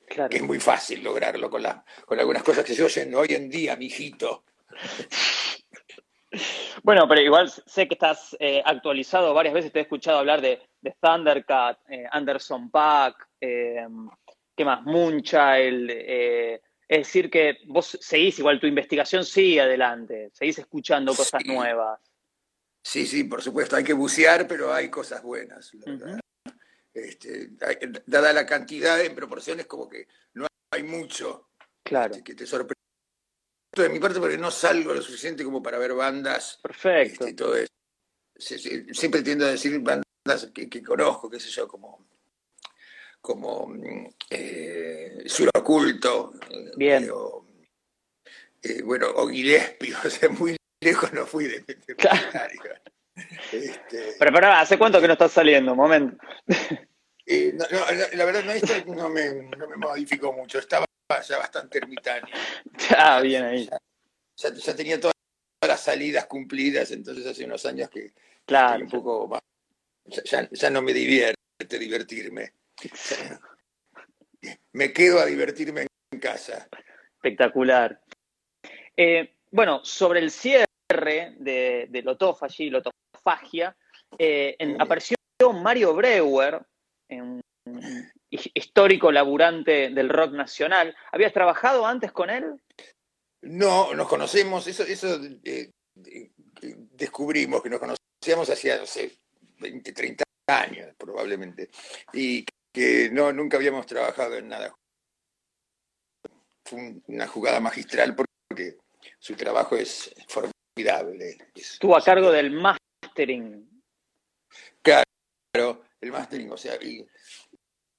que 0.08 0.36
es 0.36 0.42
muy 0.42 0.58
fácil 0.58 1.02
lograrlo 1.02 1.50
con, 1.50 1.62
la, 1.62 1.84
con 2.06 2.18
algunas 2.18 2.42
cosas 2.42 2.64
que 2.64 2.74
se 2.74 2.82
oyen 2.82 3.14
hoy 3.14 3.28
en 3.30 3.50
día, 3.50 3.76
mijito. 3.76 4.44
Bueno, 6.82 7.08
pero 7.08 7.20
igual 7.20 7.48
sé 7.48 7.88
que 7.88 7.94
estás 7.94 8.36
eh, 8.38 8.62
actualizado, 8.64 9.34
varias 9.34 9.54
veces 9.54 9.72
te 9.72 9.78
he 9.78 9.82
escuchado 9.82 10.18
hablar 10.18 10.40
de, 10.40 10.60
Thundercat, 11.00 11.78
eh, 11.88 12.04
Anderson 12.10 12.70
Pack, 12.70 13.28
eh, 13.40 13.86
¿qué 14.58 14.64
más? 14.64 14.84
Moonchild, 14.84 15.88
es 15.88 16.60
decir 16.88 17.30
que 17.30 17.58
vos 17.66 17.96
seguís 18.00 18.40
igual 18.40 18.58
tu 18.58 18.66
investigación 18.66 19.24
sigue 19.24 19.60
adelante, 19.60 20.30
seguís 20.32 20.58
escuchando 20.58 21.14
cosas 21.14 21.40
nuevas. 21.46 22.00
Sí, 22.82 23.06
sí, 23.06 23.24
por 23.24 23.40
supuesto, 23.40 23.76
hay 23.76 23.84
que 23.84 23.92
bucear, 23.92 24.48
pero 24.48 24.72
hay 24.74 24.90
cosas 24.90 25.22
buenas. 25.22 25.70
Este, 26.92 27.50
dada 28.04 28.32
la 28.32 28.44
cantidad 28.44 29.00
en 29.00 29.14
proporciones, 29.14 29.66
como 29.66 29.88
que 29.88 30.08
no 30.34 30.48
hay 30.72 30.82
mucho 30.82 31.50
claro. 31.84 32.14
Este, 32.14 32.24
que 32.24 32.34
te 32.34 32.46
sorprende 32.46 32.74
de 33.76 33.88
mi 33.90 34.00
parte 34.00 34.18
porque 34.18 34.38
no 34.38 34.50
salgo 34.50 34.92
lo 34.92 35.02
suficiente 35.02 35.44
como 35.44 35.62
para 35.62 35.78
ver 35.78 35.94
bandas. 35.94 36.58
Perfecto. 36.60 37.26
Este, 37.26 37.34
todo 37.34 37.54
eso. 37.54 37.68
Siempre 38.92 39.22
tiendo 39.22 39.46
a 39.46 39.50
decir 39.50 39.78
bandas 39.78 40.50
que, 40.52 40.82
conozco, 40.82 41.30
qué 41.30 41.38
sé 41.38 41.50
yo, 41.50 41.68
como 41.68 42.07
como 43.20 43.72
eh, 44.30 45.22
Sur 45.26 45.50
Oculto. 45.54 46.32
Bien. 46.76 47.04
Eh, 47.04 47.10
o, 47.10 47.46
eh, 48.62 48.82
bueno, 48.82 49.06
o 49.14 49.28
Gillespie, 49.28 49.94
o 50.04 50.10
sea, 50.10 50.28
muy 50.28 50.56
lejos 50.80 51.12
no 51.12 51.26
fui 51.26 51.46
de, 51.46 51.60
de 51.60 51.76
este, 53.52 54.14
Pero, 54.18 54.32
pero, 54.32 54.52
¿hace 54.52 54.78
cuánto 54.78 55.00
que 55.00 55.06
no 55.06 55.14
estás 55.14 55.32
saliendo? 55.32 55.74
Momento. 55.74 56.16
Eh, 57.26 57.52
no, 57.54 57.66
la, 58.14 58.24
verdad, 58.24 58.44
no, 58.44 58.52
esto 58.52 58.72
no 58.86 59.08
me, 59.10 59.34
no 59.34 59.68
me 59.68 59.76
modificó 59.76 60.32
mucho. 60.32 60.58
Estaba 60.58 60.86
ya 61.26 61.38
bastante 61.38 61.78
ermitaño. 61.78 62.26
Ah, 62.96 63.20
bien 63.20 63.44
ahí. 63.44 63.68
Ya, 64.36 64.74
tenía 64.74 65.00
todas 65.00 65.14
las 65.66 65.80
salidas 65.82 66.26
cumplidas, 66.26 66.90
entonces 66.90 67.26
hace 67.26 67.44
unos 67.44 67.66
años 67.66 67.90
que 67.90 68.12
claro, 68.46 68.84
un 68.84 68.90
poco 68.90 69.26
más. 69.26 69.40
Ya, 70.24 70.70
no 70.70 70.80
me 70.80 70.92
divierte 70.92 71.78
divertirme. 71.78 72.52
Me 74.72 74.92
quedo 74.92 75.20
a 75.20 75.26
divertirme 75.26 75.86
en 76.10 76.20
casa. 76.20 76.68
Espectacular. 77.16 78.00
Eh, 78.96 79.34
bueno, 79.50 79.84
sobre 79.84 80.20
el 80.20 80.30
cierre 80.30 80.66
de, 81.38 81.86
de 81.88 82.02
Lotofagia, 82.02 83.76
eh, 84.18 84.56
apareció 84.78 85.16
Mario 85.52 85.94
Breuer, 85.94 86.60
en 87.08 87.40
histórico 88.30 89.10
laburante 89.10 89.90
del 89.90 90.08
rock 90.08 90.32
nacional. 90.32 90.94
¿Habías 91.12 91.32
trabajado 91.32 91.86
antes 91.86 92.12
con 92.12 92.30
él? 92.30 92.60
No, 93.42 93.94
nos 93.94 94.08
conocemos, 94.08 94.66
eso, 94.66 94.82
eso 94.82 95.20
eh, 95.44 95.70
descubrimos 96.92 97.62
que 97.62 97.70
nos 97.70 97.78
conocíamos 97.78 98.50
hacía, 98.50 98.82
hace 98.82 99.12
20, 99.60 99.92
30 99.92 100.24
años 100.48 100.88
probablemente, 100.98 101.70
y 102.12 102.44
que 102.78 103.10
no, 103.10 103.32
nunca 103.32 103.56
habíamos 103.56 103.86
trabajado 103.86 104.36
en 104.36 104.48
nada. 104.48 104.74
Fue 106.64 107.00
una 107.06 107.26
jugada 107.26 107.60
magistral 107.60 108.14
porque 108.14 108.78
su 109.18 109.34
trabajo 109.34 109.76
es 109.76 110.14
formidable. 110.28 111.38
Estuvo 111.54 111.96
a 111.96 112.02
cargo 112.02 112.30
del 112.30 112.52
mastering. 112.52 113.82
Claro, 114.82 115.82
el 116.00 116.12
mastering, 116.12 116.52
o 116.52 116.56
sea, 116.56 116.76
y 116.80 117.04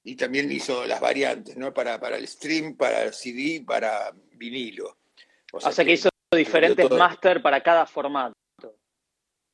y 0.04 0.16
también 0.16 0.52
hizo 0.52 0.86
las 0.86 1.00
variantes, 1.00 1.58
¿no? 1.58 1.74
Para, 1.74 2.00
para 2.00 2.18
el 2.18 2.28
stream, 2.28 2.76
para 2.76 3.04
el 3.04 3.14
CD, 3.14 3.64
para 3.66 4.12
vinilo. 4.34 4.98
O 5.52 5.60
sea, 5.60 5.86
que, 5.86 5.94
hizo 5.94 6.10
diferentes 6.34 6.90
máster 6.90 7.42
para 7.42 7.62
cada 7.62 7.86
formato. 7.86 8.34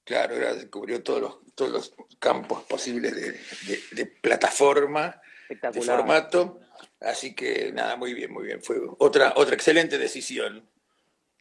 Claro, 0.06 0.36
era, 0.36 0.54
cubrió 0.70 1.02
todos 1.02 1.22
los, 1.22 1.56
todos 1.56 1.72
los 1.72 1.96
campos 2.20 2.64
posibles 2.64 3.16
de, 3.16 3.80
de, 3.92 4.06
plataforma, 4.06 5.20
de 5.50 5.82
formato. 5.82 6.60
Así 7.02 7.34
que 7.34 7.72
nada, 7.74 7.96
muy 7.96 8.14
bien, 8.14 8.32
muy 8.32 8.46
bien. 8.46 8.62
Fue 8.62 8.78
otra, 9.00 9.34
otra 9.36 9.56
excelente 9.56 9.98
decisión. 9.98 10.70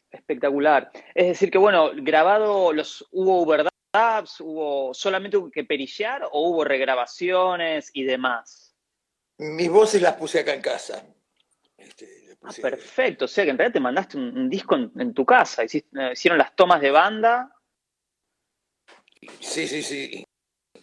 Espectacular. 0.09 0.91
Es 1.13 1.27
decir, 1.27 1.51
que 1.51 1.59
bueno, 1.59 1.91
grabado 1.95 2.73
los 2.73 3.07
hubo 3.11 3.43
overdubs, 3.43 4.39
hubo 4.39 4.93
solamente 4.95 5.37
que 5.53 5.63
perillar 5.63 6.23
o 6.31 6.49
hubo 6.49 6.63
regrabaciones 6.63 7.91
y 7.93 8.03
demás. 8.03 8.75
Mis 9.37 9.69
voces 9.69 10.01
las 10.01 10.13
puse 10.13 10.39
acá 10.39 10.53
en 10.53 10.61
casa. 10.61 11.05
Este, 11.77 12.35
ah, 12.41 12.49
perfecto. 12.61 13.25
O 13.25 13.27
sea 13.27 13.43
que 13.43 13.51
en 13.51 13.57
realidad 13.57 13.73
te 13.73 13.79
mandaste 13.79 14.17
un, 14.17 14.49
disco 14.49 14.75
en, 14.75 15.13
tu 15.13 15.25
casa. 15.25 15.63
Eh, 15.63 15.83
hicieron 16.13 16.39
las 16.39 16.55
tomas 16.55 16.81
de 16.81 16.91
banda. 16.91 17.54
Sí, 19.39 19.67
sí, 19.67 19.81
sí. 19.81 20.23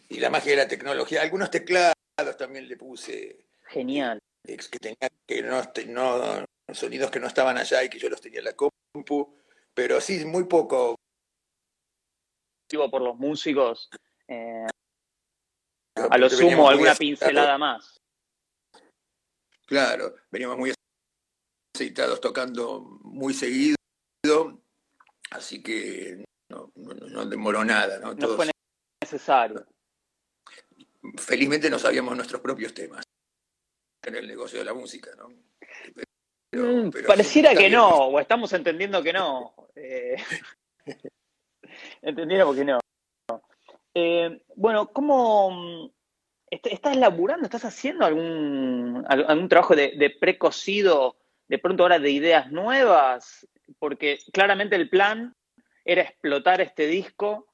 Y 0.09 0.21
la 0.21 0.31
magia 0.31 0.53
de 0.53 0.57
la 0.57 0.69
tecnología. 0.69 1.23
Algunos 1.23 1.51
teclados 1.51 1.95
también 2.39 2.69
le 2.69 2.77
puse. 2.77 3.47
Genial. 3.69 4.19
Que 4.45 4.79
tenía 4.79 5.09
que 5.27 5.43
no, 5.43 6.45
sonidos 6.73 7.11
que 7.11 7.21
no 7.21 7.27
estaban 7.27 7.57
allá 7.59 7.85
y 7.85 7.89
que 7.89 7.99
yo 7.99 8.09
los 8.09 8.21
tenía 8.21 8.41
en 8.41 8.47
la 8.47 8.57
compu. 8.57 9.37
Pero 9.75 10.01
sí, 10.01 10.25
muy 10.25 10.45
poco. 10.45 10.97
Por 12.69 13.03
los 13.03 13.17
músicos. 13.17 13.91
Eh, 14.29 14.67
a 15.95 16.19
lo 16.19 16.31
sumo, 16.31 16.69
alguna 16.69 16.95
pincelada 16.95 17.59
más. 17.59 18.01
Claro, 19.67 20.15
veníamos 20.31 20.59
muy 20.59 20.73
aceitados 21.75 22.21
tocando 22.21 22.81
muy 23.03 23.33
seguido, 23.33 23.77
así 25.31 25.63
que 25.63 26.25
no, 26.77 27.27
demoró 27.27 27.65
nada. 27.65 27.99
No, 27.99 28.15
no 28.15 28.29
fue 28.29 28.51
necesario. 29.03 29.67
Felizmente 31.17 31.69
no 31.69 31.79
sabíamos 31.79 32.15
nuestros 32.17 32.41
propios 32.41 32.75
temas 32.75 33.05
en 34.05 34.17
el 34.17 34.27
negocio 34.27 34.59
de 34.59 34.65
la 34.65 34.75
música, 34.75 35.11
¿no? 35.17 35.29
Mm, 36.55 36.91
pareciera 37.07 37.55
que 37.55 37.71
no, 37.71 37.89
o 37.89 38.21
estamos 38.21 38.53
entendiendo 38.53 39.03
que 39.03 39.13
no. 39.13 39.55
Eh, 39.75 40.17
entendiendo 42.03 42.55
que 42.55 42.65
no. 42.65 42.79
Eh, 43.95 44.43
bueno, 44.55 44.93
¿cómo, 44.93 45.93
¿Estás 46.53 46.99
laburando? 46.99 47.47
¿Estás 47.47 47.65
haciendo 47.65 48.05
algún, 48.05 49.03
algún 49.09 49.49
trabajo 49.49 49.75
de, 49.75 50.15
precocido 50.21 51.17
de 51.49 51.59
pronto 51.59 51.83
ahora 51.83 51.99
de 51.99 52.11
ideas 52.11 52.53
nuevas? 52.53 53.49
Porque 53.79 54.19
claramente 54.35 54.77
el 54.77 54.91
plan 54.91 55.35
era 55.85 56.03
explotar 56.03 56.61
este 56.61 56.87
disco 56.87 57.49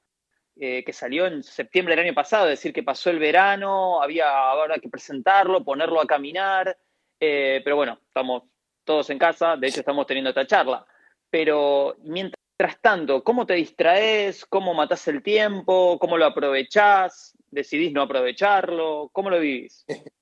eh, 0.61 0.83
que 0.83 0.91
salió 0.91 1.25
en 1.25 1.41
septiembre 1.41 1.95
del 1.95 2.05
año 2.05 2.13
pasado, 2.13 2.45
es 2.45 2.59
decir, 2.59 2.73
que 2.73 2.83
pasó 2.83 3.09
el 3.09 3.19
verano, 3.19 4.01
había 4.01 4.29
ahora 4.29 4.77
que 4.79 4.89
presentarlo, 4.89 5.63
ponerlo 5.63 6.01
a 6.01 6.07
caminar, 6.07 6.77
eh, 7.19 7.61
pero 7.63 7.77
bueno, 7.77 7.99
estamos 8.07 8.43
todos 8.83 9.09
en 9.09 9.19
casa, 9.19 9.55
de 9.55 9.67
hecho 9.67 9.79
estamos 9.79 10.05
teniendo 10.05 10.29
esta 10.31 10.45
charla. 10.45 10.85
Pero 11.29 11.95
mientras 12.03 12.81
tanto, 12.81 13.23
¿cómo 13.23 13.45
te 13.45 13.53
distraes? 13.53 14.45
¿Cómo 14.45 14.73
matás 14.73 15.07
el 15.07 15.23
tiempo? 15.23 15.97
¿Cómo 15.97 16.17
lo 16.17 16.25
aprovechás? 16.25 17.37
¿Decidís 17.49 17.93
no 17.93 18.01
aprovecharlo? 18.01 19.09
¿Cómo 19.13 19.29
lo 19.29 19.39
vivís? 19.39 19.85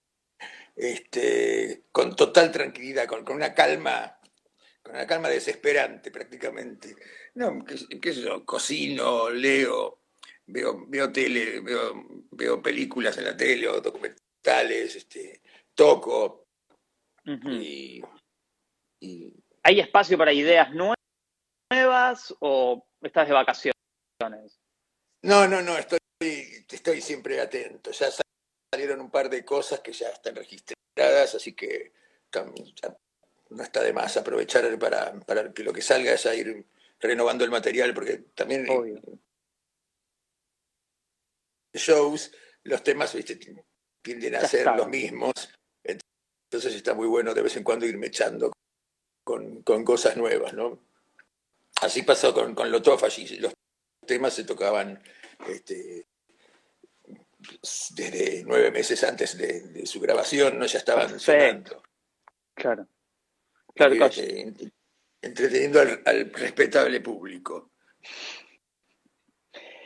Este, 0.80 1.86
con 1.92 2.16
total 2.16 2.52
tranquilidad, 2.52 3.08
con, 3.08 3.26
con 3.26 3.36
una 3.36 3.56
calma, 3.56 4.17
con 4.88 4.96
una 4.96 5.06
calma 5.06 5.30
desesperante 5.30 6.12
prácticamente. 6.12 6.96
No, 7.36 7.64
qué, 7.66 7.76
qué 8.00 8.14
sé 8.14 8.22
yo, 8.22 8.46
cocino, 8.46 9.30
leo, 9.30 10.00
veo, 10.46 10.86
veo 10.88 11.12
tele, 11.12 11.60
veo, 11.60 12.24
veo 12.32 12.62
películas 12.62 13.18
en 13.18 13.26
la 13.26 13.36
tele 13.36 13.68
o 13.68 13.82
documentales, 13.82 14.96
este, 14.96 15.42
toco 15.76 16.48
y, 17.26 18.02
y 19.02 19.34
¿Hay 19.64 19.82
espacio 19.82 20.18
para 20.18 20.32
ideas 20.32 20.70
nuevas 20.74 22.34
o 22.40 22.88
estás 23.02 23.28
de 23.28 23.34
vacaciones? 23.34 23.76
No, 25.22 25.46
no, 25.48 25.62
no, 25.62 25.78
estoy, 25.78 26.00
estoy 26.22 27.02
siempre 27.02 27.42
atento. 27.42 27.92
Ya 27.92 28.08
salieron 28.74 29.02
un 29.02 29.12
par 29.12 29.30
de 29.30 29.44
cosas 29.44 29.82
que 29.82 29.92
ya 29.92 30.08
están 30.08 30.36
registradas, 30.36 31.36
así 31.36 31.54
que 31.54 31.92
no 33.50 33.64
está 33.64 33.82
de 33.82 33.94
más 33.94 34.18
aprovechar 34.18 34.78
para, 34.80 35.14
para 35.22 35.54
que 35.54 35.64
lo 35.64 35.74
que 35.74 35.82
salga 35.82 36.16
ya 36.16 36.36
ir 36.36 36.66
renovando 37.00 37.44
el 37.44 37.52
material, 37.52 37.94
porque 37.94 38.18
también 38.36 38.68
Obvio. 38.70 39.02
shows, 41.74 42.32
los 42.64 42.84
temas 42.84 43.14
¿viste? 43.14 43.38
tienden 44.02 44.36
a 44.36 44.42
Ya 44.42 44.48
ser 44.48 44.66
los 44.76 44.88
mismos, 44.88 45.34
entonces 45.84 46.76
está 46.76 46.94
muy 46.94 47.08
bueno 47.08 47.34
de 47.34 47.42
vez 47.42 47.56
en 47.58 47.64
cuando 47.64 47.86
irme 47.86 48.08
echando 48.08 48.52
con, 49.24 49.62
con 49.64 49.84
cosas 49.84 50.18
nuevas, 50.18 50.54
¿no? 50.54 50.80
Así 51.82 52.02
pasó 52.02 52.34
con, 52.34 52.56
con 52.56 52.72
Lotofagi, 52.72 53.38
los 53.38 53.54
temas 54.06 54.34
se 54.34 54.44
tocaban 54.46 55.02
este, 55.48 56.08
desde 57.92 58.44
nueve 58.46 58.72
meses 58.72 59.04
antes 59.04 59.38
de, 59.38 59.62
de 59.62 59.86
su 59.86 60.00
grabación, 60.00 60.58
¿no? 60.58 60.66
Ya 60.66 60.80
estaban 60.80 61.10
Perfecto. 61.12 61.32
sonando. 61.32 61.84
Claro. 62.56 62.88
Claro, 63.78 63.96
claro. 63.96 64.14
Ent- 64.14 64.72
entreteniendo 65.22 65.80
al, 65.82 66.02
al 66.06 66.34
respetable 66.34 67.00
público. 67.02 67.72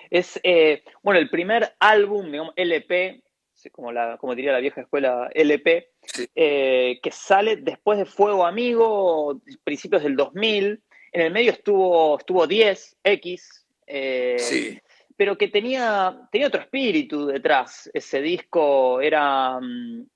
Es, 0.09 0.39
eh, 0.43 0.83
bueno, 1.03 1.19
el 1.19 1.29
primer 1.29 1.73
álbum, 1.79 2.29
digamos, 2.31 2.53
LP, 2.55 3.23
como, 3.71 3.91
la, 3.91 4.17
como 4.17 4.35
diría 4.35 4.51
la 4.51 4.59
vieja 4.59 4.81
escuela 4.81 5.29
LP, 5.33 5.91
Sí. 6.03 6.27
eh, 6.35 6.99
que 7.01 7.11
sale 7.11 7.57
después 7.57 7.97
de 7.99 8.05
Fuego 8.05 8.45
Amigo, 8.45 9.39
principios 9.63 10.03
del 10.03 10.15
2000. 10.15 10.83
En 11.13 11.21
el 11.21 11.31
medio 11.31 11.51
estuvo, 11.51 12.17
estuvo 12.17 12.47
10, 12.47 12.97
X, 13.03 13.65
eh, 13.85 14.37
Sí, 14.39 14.79
pero 15.15 15.37
que 15.37 15.49
tenía, 15.49 16.27
tenía 16.31 16.47
otro 16.47 16.61
espíritu 16.61 17.27
detrás. 17.27 17.89
Ese 17.93 18.21
disco 18.21 18.99
era, 19.01 19.59
mm, 19.61 20.07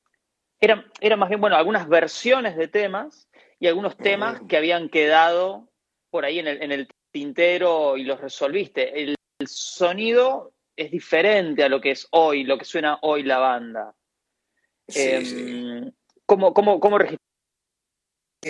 era, 0.59 0.85
era 0.99 1.15
más 1.15 1.29
bien, 1.29 1.39
bueno, 1.41 1.55
algunas 1.55 1.87
versiones 1.87 2.55
de 2.57 2.67
temas 2.67 3.24
y 3.59 3.67
algunos 3.67 3.97
temas 3.97 4.41
que 4.47 4.57
habían 4.57 4.89
quedado 4.89 5.69
por 6.09 6.25
ahí 6.25 6.39
en 6.39 6.47
el, 6.47 6.61
en 6.61 6.71
el 6.71 6.87
tintero 7.11 7.97
y 7.97 8.03
los 8.03 8.19
resolviste. 8.19 9.01
El, 9.01 9.15
el 9.39 9.47
sonido 9.47 10.53
es 10.75 10.91
diferente 10.91 11.63
a 11.63 11.69
lo 11.69 11.79
que 11.81 11.91
es 11.91 12.07
hoy, 12.11 12.43
lo 12.43 12.57
que 12.57 12.65
suena 12.65 12.99
hoy 13.01 13.23
la 13.23 13.37
banda. 13.39 13.95
sí, 14.87 14.99
Em, 15.01 15.25
sí. 15.85 15.93
¿Cómo, 16.25 16.53
cómo, 16.53 16.79
cómo 16.79 16.97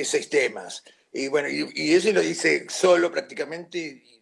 seis 0.04 0.30
temas. 0.30 0.84
Y 1.14 1.28
bueno, 1.28 1.48
y, 1.48 1.70
y 1.74 1.94
eso 1.94 2.12
lo 2.12 2.22
hice 2.22 2.66
solo 2.70 3.12
prácticamente 3.12 3.78
y, 3.78 4.22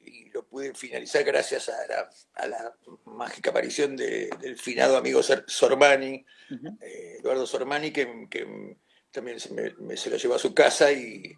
y 0.00 0.30
lo 0.30 0.46
pude 0.46 0.74
finalizar 0.74 1.24
gracias 1.24 1.68
a 1.68 1.86
la, 1.88 2.10
a 2.34 2.46
la 2.46 2.76
mágica 3.06 3.50
aparición 3.50 3.96
de- 3.96 4.30
del 4.40 4.56
finado 4.56 4.96
amigo 4.96 5.22
Sor- 5.22 5.44
Sormani, 5.48 6.24
eh, 6.80 7.16
Eduardo 7.20 7.46
Sormani, 7.46 7.90
que, 7.90 8.26
que 8.30 8.76
también 9.10 9.40
se, 9.40 9.52
me, 9.52 9.72
me- 9.78 9.96
se 9.96 10.10
lo 10.10 10.16
llevó 10.16 10.34
a 10.34 10.38
su 10.38 10.54
casa 10.54 10.92
y, 10.92 11.32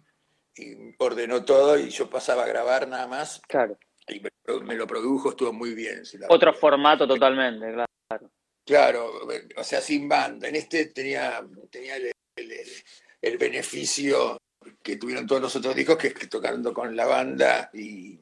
y 0.55 0.75
ordenó 0.99 1.43
todo 1.45 1.77
y 1.79 1.89
yo 1.89 2.09
pasaba 2.09 2.43
a 2.43 2.47
grabar 2.47 2.87
nada 2.87 3.07
más 3.07 3.41
Claro. 3.47 3.77
y 4.07 4.19
me, 4.19 4.29
me 4.63 4.75
lo 4.75 4.85
produjo, 4.87 5.29
estuvo 5.31 5.53
muy 5.53 5.73
bien. 5.73 6.03
Otro 6.29 6.53
formato 6.53 7.07
totalmente, 7.07 7.65
claro. 7.73 8.31
Claro, 8.65 9.11
o 9.57 9.63
sea, 9.63 9.81
sin 9.81 10.07
banda. 10.07 10.47
En 10.47 10.55
este 10.55 10.85
tenía, 10.87 11.45
tenía 11.69 11.95
el, 11.97 12.11
el- 12.35 12.51
el- 12.51 12.67
el 13.21 13.37
beneficio 13.37 14.37
que 14.83 14.95
tuvieron 14.97 15.25
todos 15.27 15.41
los 15.41 15.55
otros 15.55 15.75
discos, 15.75 15.97
que 15.97 16.07
es 16.07 16.13
que 16.13 16.27
tocando 16.27 16.73
con 16.73 16.95
la 16.95 17.05
banda 17.05 17.69
y, 17.73 18.19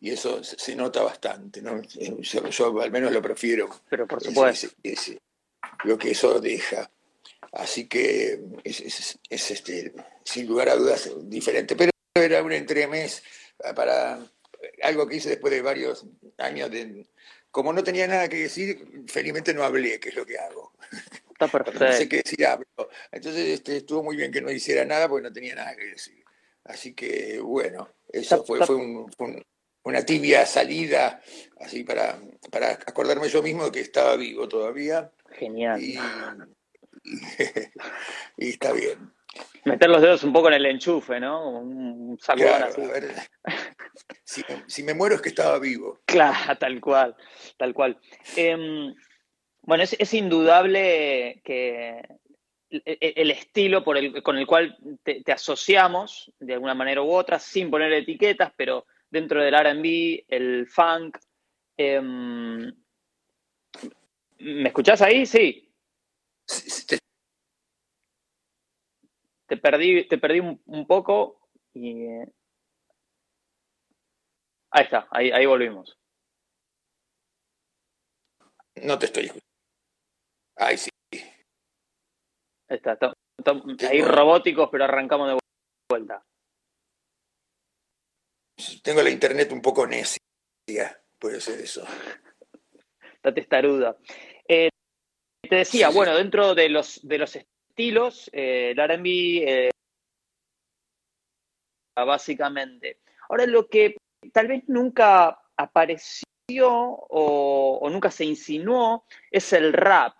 y 0.00 0.10
eso 0.10 0.42
se, 0.44 0.58
se 0.58 0.74
nota 0.76 1.02
bastante, 1.02 1.60
¿no? 1.62 1.80
Yo, 1.82 2.48
yo 2.48 2.80
al 2.80 2.90
menos 2.90 3.12
lo 3.12 3.20
prefiero. 3.22 3.68
Pero 3.88 4.06
por 4.06 4.18
ese- 4.20 4.28
supuesto. 4.30 4.66
ese- 4.66 4.76
ese- 5.12 5.18
lo 5.84 5.96
que 5.98 6.10
eso 6.12 6.40
deja. 6.40 6.90
Así 7.52 7.86
que 7.88 8.40
es, 8.64 8.80
es- 8.80 9.18
es, 9.28 9.50
este, 9.50 9.92
sin 10.24 10.46
lugar 10.46 10.68
a 10.68 10.76
dudas 10.76 11.10
diferente. 11.24 11.74
Pero 11.76 11.90
era 12.14 12.42
un 12.42 12.52
entremés 12.52 13.22
para 13.74 14.20
algo 14.82 15.06
que 15.08 15.16
hice 15.16 15.30
después 15.30 15.52
de 15.52 15.62
varios 15.62 16.06
años 16.38 16.70
de... 16.70 17.06
Como 17.50 17.72
no 17.72 17.82
tenía 17.82 18.06
nada 18.06 18.28
que 18.28 18.36
decir, 18.36 19.02
felizmente 19.08 19.52
no 19.52 19.64
hablé, 19.64 19.98
que 19.98 20.10
es 20.10 20.14
lo 20.14 20.24
que 20.24 20.38
hago. 20.38 20.72
Está 21.32 21.48
Cuando 21.48 21.72
no 21.72 21.78
sé 21.78 21.78
perfecto. 22.06 22.08
qué 22.10 22.16
decir, 22.22 22.46
hablo. 22.46 22.66
Entonces 23.10 23.48
este, 23.48 23.78
estuvo 23.78 24.04
muy 24.04 24.14
bien 24.16 24.30
que 24.30 24.40
no 24.40 24.50
hiciera 24.52 24.84
nada 24.84 25.08
porque 25.08 25.24
no 25.28 25.32
tenía 25.32 25.56
nada 25.56 25.74
que 25.74 25.86
decir. 25.86 26.22
Así 26.64 26.94
que 26.94 27.40
bueno, 27.40 27.88
eso 28.12 28.36
Está- 28.36 28.46
fue, 28.46 28.58
está- 28.58 28.66
fue, 28.66 28.76
un- 28.76 29.10
fue 29.12 29.26
un- 29.28 29.42
una 29.82 30.04
tibia 30.04 30.44
salida, 30.46 31.20
así 31.58 31.82
para, 31.82 32.20
para 32.52 32.72
acordarme 32.72 33.28
yo 33.28 33.42
mismo 33.42 33.64
de 33.64 33.72
que 33.72 33.80
estaba 33.80 34.14
vivo 34.14 34.46
todavía 34.46 35.10
Genial. 35.32 35.82
y, 35.82 35.96
y- 38.36 38.48
está 38.50 38.72
bien. 38.72 39.12
Meter 39.64 39.88
los 39.90 40.02
dedos 40.02 40.24
un 40.24 40.32
poco 40.32 40.48
en 40.48 40.54
el 40.54 40.66
enchufe, 40.66 41.20
¿no? 41.20 41.50
Un 41.60 42.16
Claro, 42.16 42.66
así. 42.66 42.80
a 42.82 42.86
ver, 42.88 43.14
si, 44.24 44.42
si 44.66 44.82
me 44.82 44.94
muero 44.94 45.14
es 45.14 45.22
que 45.22 45.28
estaba 45.28 45.58
vivo. 45.58 46.00
Claro, 46.06 46.56
tal 46.58 46.80
cual, 46.80 47.14
tal 47.56 47.72
cual. 47.74 47.98
Em, 48.36 48.94
bueno, 49.62 49.84
es, 49.84 49.94
es 49.98 50.14
indudable 50.14 51.40
que 51.44 52.00
el, 52.70 52.82
el- 52.84 52.98
el 53.16 53.30
estilo 53.30 53.84
por 53.84 53.96
el, 53.98 54.22
con 54.22 54.36
el 54.36 54.46
cual 54.46 54.76
te, 55.04 55.22
te 55.22 55.32
asociamos, 55.32 56.32
de 56.40 56.54
alguna 56.54 56.74
manera 56.74 57.02
u 57.02 57.10
otra, 57.12 57.38
sin 57.38 57.70
poner 57.70 57.92
etiquetas, 57.92 58.52
pero 58.56 58.86
dentro 59.10 59.42
del 59.42 59.54
RB, 59.54 60.24
el 60.28 60.66
funk. 60.66 61.18
em, 61.76 62.72
¿Me 64.38 64.68
escuchás 64.68 65.02
ahí? 65.02 65.26
Sí. 65.26 65.69
Te- 66.86 66.98
Te 69.46 69.56
perdí, 69.56 70.06
te 70.08 70.18
perdí 70.18 70.40
un, 70.40 70.60
un 70.66 70.86
poco 70.86 71.48
y. 71.74 72.04
eh, 72.06 72.32
Ahí 74.72 74.84
está, 74.84 75.08
ahí, 75.10 75.32
ahí 75.32 75.46
volvimos. 75.46 75.96
no 78.82 78.98
te 78.98 79.06
estoy 79.06 79.24
escuchando. 79.24 79.46
Ay, 80.56 80.78
sí. 80.78 80.88
Ahí 81.12 82.76
está, 82.76 82.92
está- 82.92 83.12
está- 83.36 83.88
ahí 83.88 84.00
robóticos, 84.02 84.68
pero 84.70 84.84
arrancamos 84.84 85.28
de 85.28 85.38
vuelta. 85.90 86.24
Tengo 88.84 89.02
la 89.02 89.10
internet 89.10 89.50
un 89.52 89.60
poco 89.60 89.86
necia. 89.86 90.18
Puede 91.18 91.40
ser 91.40 91.60
eso. 91.60 91.84
Está 93.14 93.34
testaruda. 93.34 93.98
Eh, 94.48 94.69
te 95.50 95.56
decía, 95.56 95.86
Sí, 95.88 95.92
sí. 95.92 95.96
bueno, 95.98 96.14
dentro 96.16 96.54
de 96.54 96.68
los, 96.70 97.06
de 97.06 97.18
los 97.18 97.36
estilos, 97.36 98.30
eh, 98.32 98.70
el 98.70 98.78
RB, 98.78 99.04
eh, 99.06 99.70
básicamente. 101.96 103.00
Ahora, 103.28 103.46
lo 103.46 103.68
que 103.68 103.96
tal 104.32 104.48
vez 104.48 104.64
nunca 104.68 105.38
apareció 105.56 106.24
o, 106.68 107.78
o 107.82 107.90
nunca 107.90 108.10
se 108.10 108.24
insinuó 108.24 109.04
es 109.30 109.52
el 109.52 109.72
rap. 109.72 110.18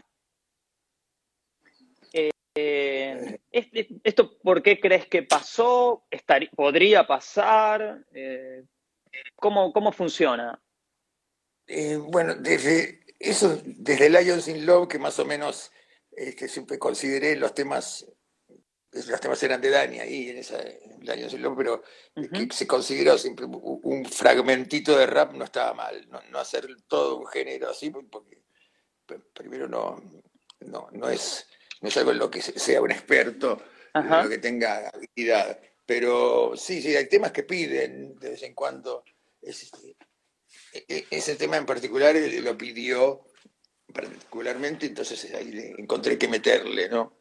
Eh, 2.55 3.38
¿Esto 3.53 4.38
por 4.38 4.62
qué 4.62 4.81
crees 4.81 5.07
que 5.07 5.23
pasó? 5.23 6.05
Estaría- 6.11 6.51
¿Podría 6.51 7.07
pasar? 7.07 8.05
Eh, 8.12 8.64
¿cómo, 9.37 9.73
¿Cómo 9.73 9.93
funciona? 9.93 10.61
Eh, 11.66 11.97
bueno, 11.97 12.35
desde 12.35 13.00
eso, 13.20 13.61
desde 13.64 14.11
Lions 14.11 14.48
in 14.48 14.66
Love, 14.66 14.88
que 14.88 14.98
más 14.98 15.18
o 15.20 15.24
menos 15.24 15.70
que 16.37 16.48
siempre 16.48 16.78
consideré 16.78 17.37
los 17.37 17.54
temas, 17.54 18.06
los 18.92 19.20
temas 19.20 19.40
eran 19.42 19.61
de 19.61 19.70
Dani 19.70 20.00
ahí 20.00 20.30
en 20.30 20.38
esa 20.38 20.61
en 20.61 20.98
Lions 21.00 21.33
in 21.35 21.42
Love, 21.42 21.56
pero 21.56 21.83
que 22.33 22.48
se 22.52 22.66
consideró 22.66 23.16
siempre 23.16 23.46
un 23.46 24.04
fragmentito 24.04 24.96
de 24.98 25.06
rap 25.06 25.33
no 25.35 25.44
estaba 25.44 25.72
mal, 25.74 26.09
no, 26.11 26.20
no 26.30 26.38
hacer 26.38 26.66
todo 26.88 27.18
un 27.18 27.26
género 27.26 27.70
así, 27.70 27.90
porque 27.90 28.42
primero 29.33 29.68
no, 29.68 30.02
no, 30.61 30.88
no 30.92 31.09
es, 31.09 31.46
no 31.80 31.88
es 31.88 31.96
algo 31.96 32.11
en 32.12 32.18
lo 32.18 32.30
que 32.30 32.42
se- 32.42 32.59
sea 32.59 32.80
un 32.83 32.90
experto, 32.90 33.62
en 33.94 34.09
lo 34.24 34.28
que 34.30 34.38
tenga 34.38 34.88
habilidad. 34.88 35.59
Pero 35.87 36.52
sí, 36.56 36.80
sí, 36.80 36.94
hay 36.94 37.09
temas 37.09 37.33
que 37.33 37.42
piden 37.42 38.16
de 38.18 38.30
vez 38.30 38.42
en 38.44 38.54
cuando. 38.54 39.04
Este, 39.42 39.96
ese 40.88 41.37
tema 41.37 41.56
en 41.56 41.66
particular 41.66 42.14
lo 42.14 42.56
pidió 42.56 43.24
particularmente, 43.92 44.87
entonces 44.87 45.33
ahí 45.35 45.50
le 45.50 45.70
encontré 45.78 46.16
que 46.16 46.28
meterle, 46.28 46.88
¿no? 46.88 47.20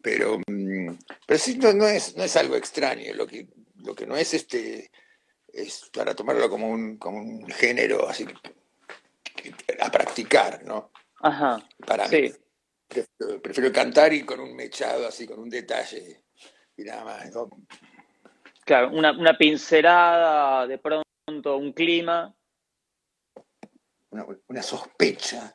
Pero, 0.00 0.38
mm, 0.46 0.90
pero 1.26 1.38
sí, 1.38 1.56
no, 1.56 1.72
no, 1.72 1.86
es, 1.86 2.16
no 2.16 2.24
es 2.24 2.36
algo 2.36 2.56
extraño, 2.56 3.12
lo 3.14 3.26
que, 3.26 3.48
lo 3.76 3.94
que 3.94 4.06
no 4.06 4.16
es 4.16 4.34
este 4.34 4.90
es 5.52 5.90
para 5.92 6.14
tomarlo 6.14 6.48
como 6.48 6.68
un, 6.68 6.98
como 6.98 7.18
un 7.18 7.48
género 7.48 8.08
así 8.08 8.26
a 9.80 9.90
practicar, 9.90 10.64
¿no? 10.64 10.92
Ajá. 11.20 11.66
Para 11.86 12.06
sí. 12.08 12.32
prefiero, 13.42 13.72
cantar 13.72 14.12
y 14.12 14.24
con 14.24 14.40
un 14.40 14.54
mechado 14.54 15.08
así, 15.08 15.26
con 15.26 15.40
un 15.40 15.48
detalle 15.48 16.22
y 16.76 16.84
nada 16.84 17.04
más, 17.04 17.34
¿no? 17.34 17.48
Claro, 18.64 18.90
una, 18.90 19.12
una 19.12 19.36
pincelada, 19.38 20.66
de 20.66 20.78
pronto 20.78 21.56
un 21.56 21.72
clima. 21.72 22.35
Una, 24.24 24.38
una 24.48 24.62
sospecha. 24.62 25.54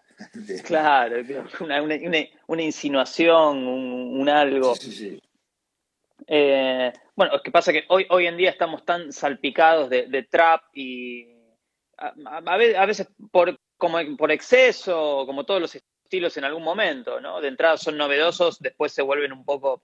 Claro, 0.63 1.15
una, 1.61 1.81
una, 1.81 1.95
una 2.47 2.61
insinuación, 2.61 3.65
un, 3.65 4.19
un 4.21 4.29
algo. 4.29 4.75
Sí, 4.75 4.91
sí, 4.91 4.97
sí. 4.97 5.21
Eh, 6.27 6.93
bueno, 7.15 7.35
es 7.35 7.41
que 7.41 7.49
pasa 7.49 7.73
que 7.73 7.85
hoy, 7.89 8.05
hoy 8.11 8.27
en 8.27 8.37
día 8.37 8.51
estamos 8.51 8.85
tan 8.85 9.11
salpicados 9.11 9.89
de, 9.89 10.05
de 10.05 10.23
trap 10.23 10.61
y 10.75 11.27
a, 11.97 12.13
a, 12.25 12.37
a 12.37 12.85
veces 12.85 13.07
por, 13.31 13.59
como 13.77 13.97
por 14.15 14.31
exceso, 14.31 15.23
como 15.25 15.43
todos 15.43 15.59
los 15.59 15.75
estilos 15.75 16.37
en 16.37 16.43
algún 16.43 16.63
momento, 16.63 17.19
¿no? 17.19 17.41
De 17.41 17.47
entrada 17.47 17.77
son 17.77 17.97
novedosos, 17.97 18.59
después 18.59 18.91
se 18.91 19.01
vuelven 19.01 19.33
un 19.33 19.43
poco 19.43 19.81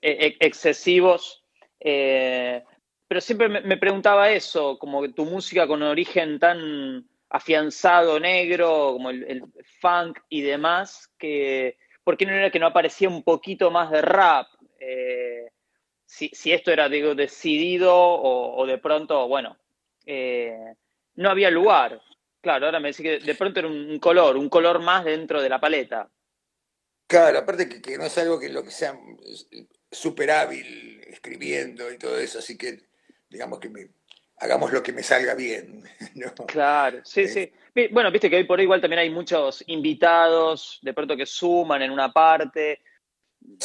eh, 0.00 0.36
excesivos. 0.40 1.44
Eh, 1.78 2.64
pero 3.08 3.20
siempre 3.20 3.48
me, 3.48 3.76
preguntaba 3.76 4.30
eso, 4.30 4.78
como 4.78 5.02
que 5.02 5.10
tu 5.10 5.24
música 5.24 5.66
con 5.66 5.82
origen 5.82 6.38
tan 6.38 7.06
afianzado 7.28 8.18
negro, 8.18 8.92
como 8.94 9.10
el, 9.10 9.44
funk 9.80 10.20
y 10.28 10.42
demás, 10.42 11.10
que 11.18 11.76
¿por 12.02 12.16
qué 12.16 12.26
no 12.26 12.32
era 12.32 12.50
que 12.50 12.58
no 12.58 12.66
aparecía 12.66 13.08
un 13.08 13.22
poquito 13.22 13.70
más 13.70 13.90
de 13.90 14.02
rap? 14.02 14.46
Eh, 14.78 15.50
si, 16.06 16.28
si, 16.32 16.52
esto 16.52 16.70
era, 16.70 16.88
digo, 16.88 17.14
decidido 17.14 17.94
o, 17.94 18.56
o 18.56 18.66
de 18.66 18.78
pronto, 18.78 19.26
bueno, 19.28 19.58
eh, 20.06 20.74
no 21.16 21.30
había 21.30 21.50
lugar. 21.50 22.00
Claro, 22.40 22.66
ahora 22.66 22.80
me 22.80 22.88
decís 22.88 23.02
que 23.02 23.18
de 23.20 23.34
pronto 23.34 23.60
era 23.60 23.68
un 23.68 23.98
color, 23.98 24.36
un 24.36 24.48
color 24.48 24.80
más 24.80 25.04
dentro 25.04 25.40
de 25.40 25.48
la 25.48 25.60
paleta. 25.60 26.10
Claro, 27.06 27.38
aparte 27.38 27.68
que, 27.68 27.80
que 27.80 27.98
no 27.98 28.04
es 28.04 28.16
algo 28.18 28.38
que 28.38 28.48
lo 28.48 28.62
que 28.64 28.70
sea 28.70 28.98
súper 29.90 30.30
hábil 30.30 31.02
escribiendo 31.06 31.90
y 31.92 31.98
todo 31.98 32.18
eso, 32.18 32.38
así 32.38 32.58
que 32.58 32.80
digamos 33.34 33.58
que 33.58 33.68
me, 33.68 33.88
hagamos 34.38 34.72
lo 34.72 34.82
que 34.82 34.92
me 34.92 35.02
salga 35.02 35.34
bien. 35.34 35.82
¿no? 36.14 36.32
Claro, 36.46 37.00
sí, 37.04 37.22
eh. 37.22 37.28
sí. 37.28 37.88
Bueno, 37.90 38.12
viste 38.12 38.30
que 38.30 38.36
hoy 38.36 38.44
por 38.44 38.58
hoy 38.58 38.64
igual 38.64 38.80
también 38.80 39.00
hay 39.00 39.10
muchos 39.10 39.64
invitados, 39.66 40.78
de 40.82 40.94
pronto 40.94 41.16
que 41.16 41.26
suman 41.26 41.82
en 41.82 41.90
una 41.90 42.12
parte. 42.12 42.80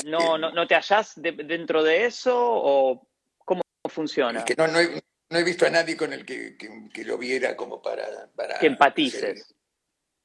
¿No, 0.05 0.38
no, 0.38 0.51
no 0.51 0.67
te 0.67 0.75
hallás 0.75 1.21
de, 1.21 1.32
dentro 1.32 1.84
de 1.84 2.05
eso 2.05 2.36
o 2.36 3.08
cómo 3.38 3.62
funciona? 3.86 4.39
Es 4.39 4.45
que 4.45 4.55
no, 4.55 4.67
no, 4.67 4.79
he, 4.79 5.01
no, 5.29 5.38
he, 5.38 5.43
visto 5.43 5.67
a 5.67 5.69
nadie 5.69 5.95
con 5.95 6.12
el 6.12 6.25
que, 6.25 6.58
que, 6.58 6.89
que 6.91 7.05
lo 7.05 7.17
viera 7.17 7.55
como 7.55 7.82
para... 7.82 8.27
para 8.36 8.58
que 8.58 8.65
empatices. 8.65 9.55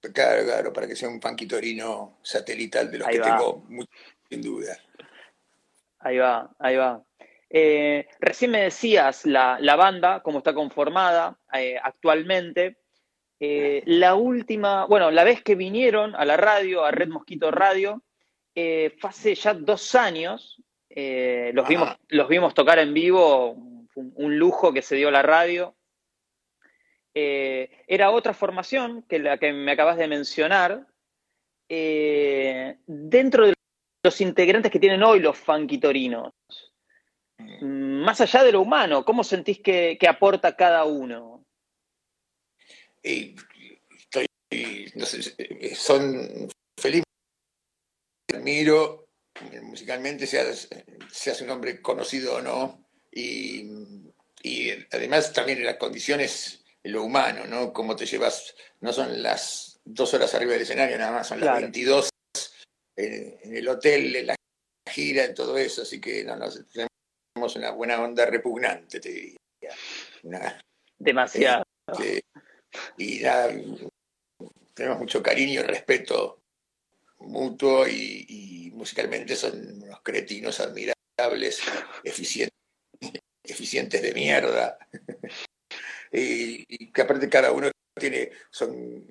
Ser, 0.00 0.12
claro, 0.12 0.44
claro, 0.44 0.72
para 0.72 0.88
que 0.88 0.96
sea 0.96 1.08
un 1.08 1.20
panquitorino 1.20 2.18
satelital 2.22 2.90
de 2.90 2.98
los 2.98 3.06
Ahí 3.06 3.14
que 3.14 3.20
va. 3.20 3.36
tengo, 3.36 3.64
muy, 3.68 3.86
sin 4.28 4.42
duda. 4.42 4.76
Ahí 6.00 6.18
va, 6.18 6.50
ahí 6.58 6.76
va. 6.76 7.04
Eh, 7.50 8.08
recién 8.20 8.50
me 8.50 8.62
decías 8.62 9.26
la, 9.26 9.58
la, 9.60 9.76
banda, 9.76 10.20
cómo 10.22 10.38
está 10.38 10.54
conformada 10.54 11.38
eh, 11.52 11.76
actualmente. 11.82 12.78
Eh, 13.38 13.82
la 13.86 14.14
última, 14.14 14.86
bueno, 14.86 15.10
la 15.10 15.24
vez 15.24 15.42
que 15.42 15.54
vinieron 15.54 16.14
a 16.16 16.24
la 16.24 16.36
radio, 16.36 16.84
a 16.84 16.90
Red 16.90 17.08
Mosquito 17.08 17.50
Radio, 17.50 18.02
fue 18.54 19.10
hace 19.10 19.34
ya 19.34 19.54
dos 19.54 19.94
años. 19.94 20.62
los, 20.88 21.68
vimos, 21.68 21.96
los 22.08 22.28
vimos 22.28 22.54
tocar 22.54 22.78
en 22.78 22.94
vivo, 22.94 23.50
un, 23.50 23.88
un, 23.94 24.38
lujo 24.38 24.72
que 24.72 24.82
se 24.82 24.96
dio 24.96 25.10
la 25.10 25.22
radio. 25.22 25.76
era 27.12 28.10
otra 28.10 28.32
formación 28.32 29.02
que 29.02 29.18
la 29.18 29.38
que 29.38 29.52
me 29.52 29.72
acabas 29.72 29.96
de 29.96 30.08
mencionar. 30.08 30.86
dentro 31.68 33.46
de 33.46 33.54
los 34.04 34.20
integrantes 34.20 34.70
que 34.70 34.78
tienen 34.78 35.02
hoy 35.02 35.18
los 35.18 35.36
funkitorinos, 35.36 36.32
más 37.38 38.20
allá 38.20 38.44
de 38.44 38.52
lo 38.52 38.60
humano, 38.60 39.04
¿cómo 39.04 39.24
sentís 39.24 39.60
que, 39.60 39.96
que 39.98 40.08
aporta 40.08 40.56
cada 40.56 40.84
uno? 40.84 41.44
Y 43.02 43.34
estoy, 43.98 44.26
no 44.94 45.06
sé, 45.06 45.74
son 45.74 46.48
feliz, 46.78 47.02
admiro 48.32 49.04
musicalmente, 49.62 50.26
seas, 50.26 50.68
seas 51.10 51.40
un 51.40 51.50
hombre 51.50 51.82
conocido 51.82 52.36
o 52.36 52.40
no, 52.40 52.88
y, 53.10 53.64
y 54.42 54.70
además 54.92 55.32
también 55.32 55.58
en 55.58 55.66
las 55.66 55.76
condiciones, 55.76 56.64
en 56.82 56.92
lo 56.92 57.02
humano, 57.02 57.44
¿no? 57.46 57.72
Cómo 57.72 57.96
te 57.96 58.06
llevas, 58.06 58.54
no 58.80 58.92
son 58.92 59.22
las 59.22 59.80
dos 59.84 60.14
horas 60.14 60.34
arriba 60.34 60.52
del 60.52 60.62
escenario, 60.62 60.98
nada 60.98 61.12
más, 61.12 61.28
son 61.28 61.38
claro. 61.38 61.54
las 61.54 61.62
22 61.62 62.08
en, 62.96 63.38
en, 63.42 63.56
el 63.56 63.68
hotel, 63.68 64.16
en 64.16 64.26
la 64.28 64.36
gira, 64.90 65.24
en 65.24 65.34
todo 65.34 65.58
eso, 65.58 65.82
así 65.82 66.00
que 66.00 66.24
no, 66.24 66.36
no, 66.36 66.46
una 67.56 67.70
buena 67.70 68.00
onda 68.02 68.26
repugnante, 68.26 69.00
te 69.00 69.08
diría. 69.10 69.38
Una, 70.22 70.60
Demasiado. 70.98 71.64
Este, 71.86 72.24
y 72.96 73.20
nada, 73.20 73.52
tenemos 74.72 74.98
mucho 74.98 75.22
cariño 75.22 75.60
y 75.60 75.64
respeto 75.64 76.40
mutuo 77.18 77.86
y, 77.86 78.26
y, 78.28 78.70
musicalmente 78.72 79.36
son 79.36 79.82
unos 79.82 80.00
cretinos 80.02 80.60
admirables, 80.60 81.62
eficientes, 82.02 82.52
eficientes 83.42 84.02
de 84.02 84.12
mierda. 84.12 84.78
y, 86.12 86.64
y, 86.68 86.92
que 86.92 87.02
aparte 87.02 87.28
cada 87.28 87.52
uno 87.52 87.70
tiene, 87.98 88.30
son 88.50 89.06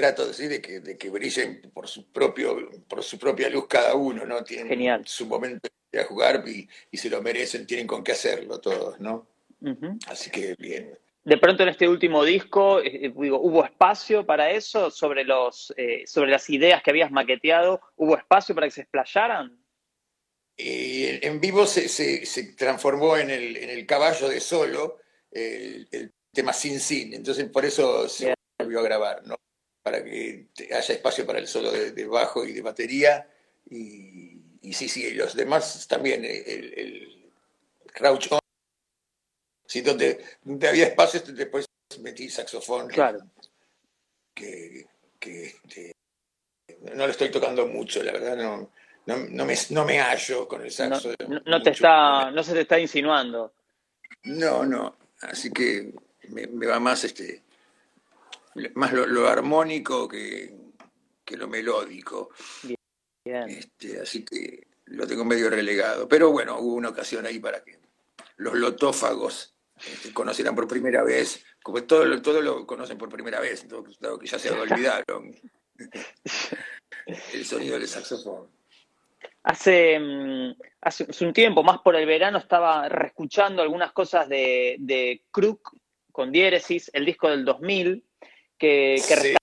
trato 0.00 0.26
de 0.26 0.60
que, 0.62 0.80
de 0.80 0.96
que 0.96 1.10
brillen 1.10 1.70
por 1.74 1.86
su 1.86 2.10
propio, 2.10 2.70
por 2.88 3.02
su 3.02 3.18
propia 3.18 3.50
luz 3.50 3.66
cada 3.68 3.94
uno, 3.94 4.24
¿no? 4.24 4.42
Tienen 4.42 4.68
Genial. 4.68 5.02
su 5.06 5.26
momento 5.26 5.68
de 5.92 6.04
jugar 6.04 6.42
y, 6.46 6.66
y, 6.90 6.96
se 6.96 7.10
lo 7.10 7.20
merecen, 7.20 7.66
tienen 7.66 7.86
con 7.86 8.02
qué 8.02 8.12
hacerlo 8.12 8.60
todos, 8.60 8.98
¿no? 8.98 9.28
Uh 9.60 9.68
-huh. 9.68 9.98
Así 10.06 10.30
que 10.30 10.54
bien. 10.58 10.98
De 11.22 11.36
pronto 11.36 11.62
en 11.64 11.68
este 11.68 11.86
último 11.86 12.24
disco, 12.24 12.80
eh, 12.80 13.12
digo, 13.14 13.38
¿hubo 13.40 13.62
espacio 13.62 14.24
para 14.24 14.50
eso? 14.50 14.90
Sobre, 14.90 15.22
los, 15.24 15.74
eh, 15.76 16.04
sobre 16.06 16.30
las 16.30 16.48
ideas 16.48 16.82
que 16.82 16.90
habías 16.90 17.10
maqueteado, 17.10 17.82
¿hubo 17.96 18.16
espacio 18.16 18.54
para 18.54 18.66
que 18.68 18.70
se 18.70 18.80
explayaran? 18.82 19.62
Eh, 20.56 21.20
en 21.22 21.40
vivo 21.40 21.66
se, 21.66 21.88
se, 21.88 22.24
se, 22.24 22.54
transformó 22.54 23.18
en 23.18 23.28
el, 23.28 23.56
en 23.56 23.68
el 23.68 23.84
caballo 23.86 24.28
de 24.30 24.40
solo, 24.40 24.98
el, 25.30 25.86
el 25.92 26.12
tema 26.32 26.52
Sin 26.54 26.80
Sin, 26.80 27.12
entonces 27.12 27.50
por 27.50 27.64
eso 27.66 28.08
se 28.08 28.34
volvió 28.58 28.80
a 28.80 28.82
grabar, 28.82 29.26
¿no? 29.26 29.36
Para 29.90 30.04
que 30.04 30.46
haya 30.72 30.94
espacio 30.94 31.26
para 31.26 31.40
el 31.40 31.48
solo 31.48 31.72
de, 31.72 31.90
de 31.90 32.06
bajo 32.06 32.44
y 32.44 32.52
de 32.52 32.62
batería. 32.62 33.28
Y, 33.68 34.38
y, 34.62 34.72
sí, 34.72 34.88
sí, 34.88 35.14
los 35.14 35.34
demás 35.34 35.88
también, 35.88 36.24
el, 36.24 36.74
el 36.76 37.30
Crouch 37.92 38.30
On 38.30 38.38
si 39.66 39.80
donde, 39.80 40.24
donde 40.44 40.68
había 40.68 40.86
espacio 40.86 41.20
después 41.32 41.66
metí 42.00 42.30
saxofón. 42.30 42.86
Claro. 42.86 43.18
Que, 44.32 44.86
que, 45.18 45.56
que, 45.68 45.92
no 46.94 47.04
le 47.04 47.10
estoy 47.10 47.30
tocando 47.30 47.66
mucho, 47.66 48.00
la 48.04 48.12
verdad, 48.12 48.36
no, 48.36 48.70
no, 49.06 49.16
no, 49.16 49.44
me, 49.44 49.54
no 49.70 49.84
me 49.84 49.98
hallo 49.98 50.46
con 50.46 50.62
el 50.62 50.70
saxo. 50.70 51.14
No, 51.26 51.40
no 51.44 51.62
te 51.62 51.70
está, 51.70 52.30
no 52.30 52.44
se 52.44 52.52
te 52.52 52.60
está 52.60 52.78
insinuando. 52.78 53.54
No, 54.22 54.64
no, 54.64 54.96
así 55.22 55.50
que 55.50 55.92
me, 56.28 56.46
me 56.46 56.66
va 56.66 56.78
más 56.78 57.02
este 57.02 57.42
más 58.74 58.92
lo, 58.92 59.06
lo 59.06 59.28
armónico 59.28 60.08
que, 60.08 60.54
que, 61.24 61.36
lo 61.36 61.48
melódico. 61.48 62.30
Bien. 62.62 63.48
Este, 63.48 64.00
así 64.00 64.24
que 64.24 64.66
lo 64.86 65.06
tengo 65.06 65.24
medio 65.24 65.50
relegado. 65.50 66.08
Pero 66.08 66.30
bueno, 66.30 66.58
hubo 66.58 66.74
una 66.74 66.88
ocasión 66.88 67.26
ahí 67.26 67.38
para 67.38 67.62
que 67.62 67.78
los 68.36 68.54
lotófagos 68.54 69.54
este, 69.76 70.12
conocieran 70.12 70.54
por 70.54 70.66
primera 70.66 71.02
vez, 71.02 71.44
como 71.62 71.82
todo 71.84 72.04
lo, 72.04 72.20
todo 72.20 72.40
lo 72.40 72.66
conocen 72.66 72.98
por 72.98 73.08
primera 73.08 73.40
vez, 73.40 73.66
dado 74.00 74.18
que 74.18 74.26
ya 74.26 74.38
se 74.38 74.50
olvidaron 74.50 75.34
el 77.32 77.44
sonido 77.44 77.78
del 77.78 77.88
saxofón. 77.88 78.48
Hace, 79.42 79.98
mm, 79.98 80.54
hace, 80.82 81.06
un 81.24 81.32
tiempo, 81.32 81.62
más 81.62 81.78
por 81.78 81.96
el 81.96 82.06
verano, 82.06 82.38
estaba 82.38 82.88
reescuchando 82.88 83.62
algunas 83.62 83.92
cosas 83.92 84.28
de, 84.28 84.76
de 84.80 85.22
Crook 85.30 85.76
con 86.12 86.30
diéresis, 86.30 86.90
el 86.92 87.06
disco 87.06 87.28
del 87.30 87.44
2000, 87.44 88.04
que, 88.60 89.02
que 89.08 89.16
sí. 89.16 89.34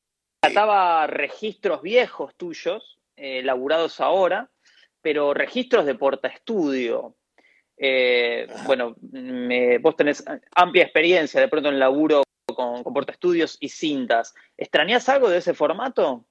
rescataba 0.42 1.08
registros 1.08 1.82
viejos 1.82 2.36
tuyos, 2.36 3.00
eh, 3.18 3.42
laburados 3.44 4.00
ahora, 4.00 4.50
pero 5.02 5.34
registros 5.34 5.86
de 5.86 5.96
portaestudio. 5.96 7.16
Eh, 7.76 8.48
bueno, 8.66 8.96
me, 9.12 9.80
vos 9.80 9.96
tenés 9.96 10.24
amplia 10.56 10.84
experiencia 10.84 11.42
de 11.42 11.48
pronto 11.48 11.70
en 11.70 11.80
laburo 11.80 12.24
con, 12.46 12.84
con 12.84 12.94
Porta 12.94 13.12
Estudios 13.12 13.58
y 13.60 13.70
cintas. 13.70 14.34
¿Extrañás 14.56 15.10
algo 15.10 15.30
de 15.30 15.40
ese 15.40 15.54
formato? 15.54 16.26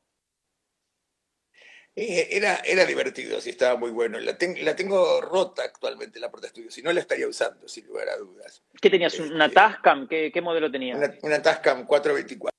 Eh, 1.97 2.29
era, 2.31 2.57
era 2.57 2.85
divertido, 2.85 3.41
sí, 3.41 3.51
estaba 3.51 3.77
muy 3.79 3.91
bueno. 3.91 4.21
La, 4.21 4.37
la 4.63 4.77
tengo 4.77 5.21
rota 5.23 5.63
actualmente 5.65 6.21
la 6.21 6.31
Porta 6.31 6.47
Estudios, 6.49 6.75
si 6.75 6.83
no 6.83 6.93
la 6.93 7.01
estaría 7.01 7.27
usando, 7.27 7.67
sin 7.67 7.87
lugar 7.87 8.09
a 8.11 8.17
dudas. 8.17 8.63
¿Qué 8.81 8.91
tenías? 8.91 9.19
¿Una 9.19 9.47
Este, 9.47 9.55
Tascam? 9.55 10.07
¿Qué, 10.07 10.31
qué 10.33 10.41
modelo 10.41 10.71
tenías? 10.71 10.99
Una, 10.99 11.15
una 11.23 11.43
Tascam 11.43 11.87
424. 11.87 12.56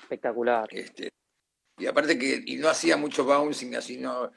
Espectacular. 0.00 0.68
Este, 0.72 1.10
y 1.78 1.86
aparte 1.86 2.18
que 2.18 2.42
y 2.46 2.56
no 2.56 2.68
hacía 2.68 2.96
mucho 2.96 3.24
bouncing, 3.24 3.74
así 3.76 3.96
no, 3.96 4.30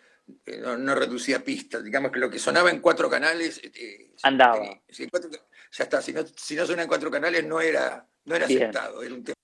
eh, 0.45 0.58
no, 0.60 0.78
no 0.78 0.95
reducía 0.95 1.43
pistas. 1.43 1.84
Digamos 1.84 2.12
que 2.12 2.19
lo 2.19 2.30
que 2.30 2.39
sonaba 2.39 2.69
en 2.69 2.80
cuatro 2.80 3.10
canales. 3.10 3.60
eh, 3.63 4.12
Andaba. 4.23 4.63
eh, 4.63 4.82
si 4.89 5.04
en 5.04 5.10
cuatro- 5.10 5.30
ya 5.32 5.84
está, 5.84 6.02
si 6.02 6.13
no, 6.13 6.23
si 6.26 6.56
no 6.56 6.65
suena 6.65 6.84
en 6.84 6.88
cuatro 6.88 7.10
canales 7.12 7.43
no 7.45 7.60
era, 7.60 8.08
no 8.26 8.36
era 8.36 8.45
Bien. 8.47 8.63
aceptado, 8.63 9.02
era 9.04 9.13
un 9.13 9.23
tema 9.23 9.38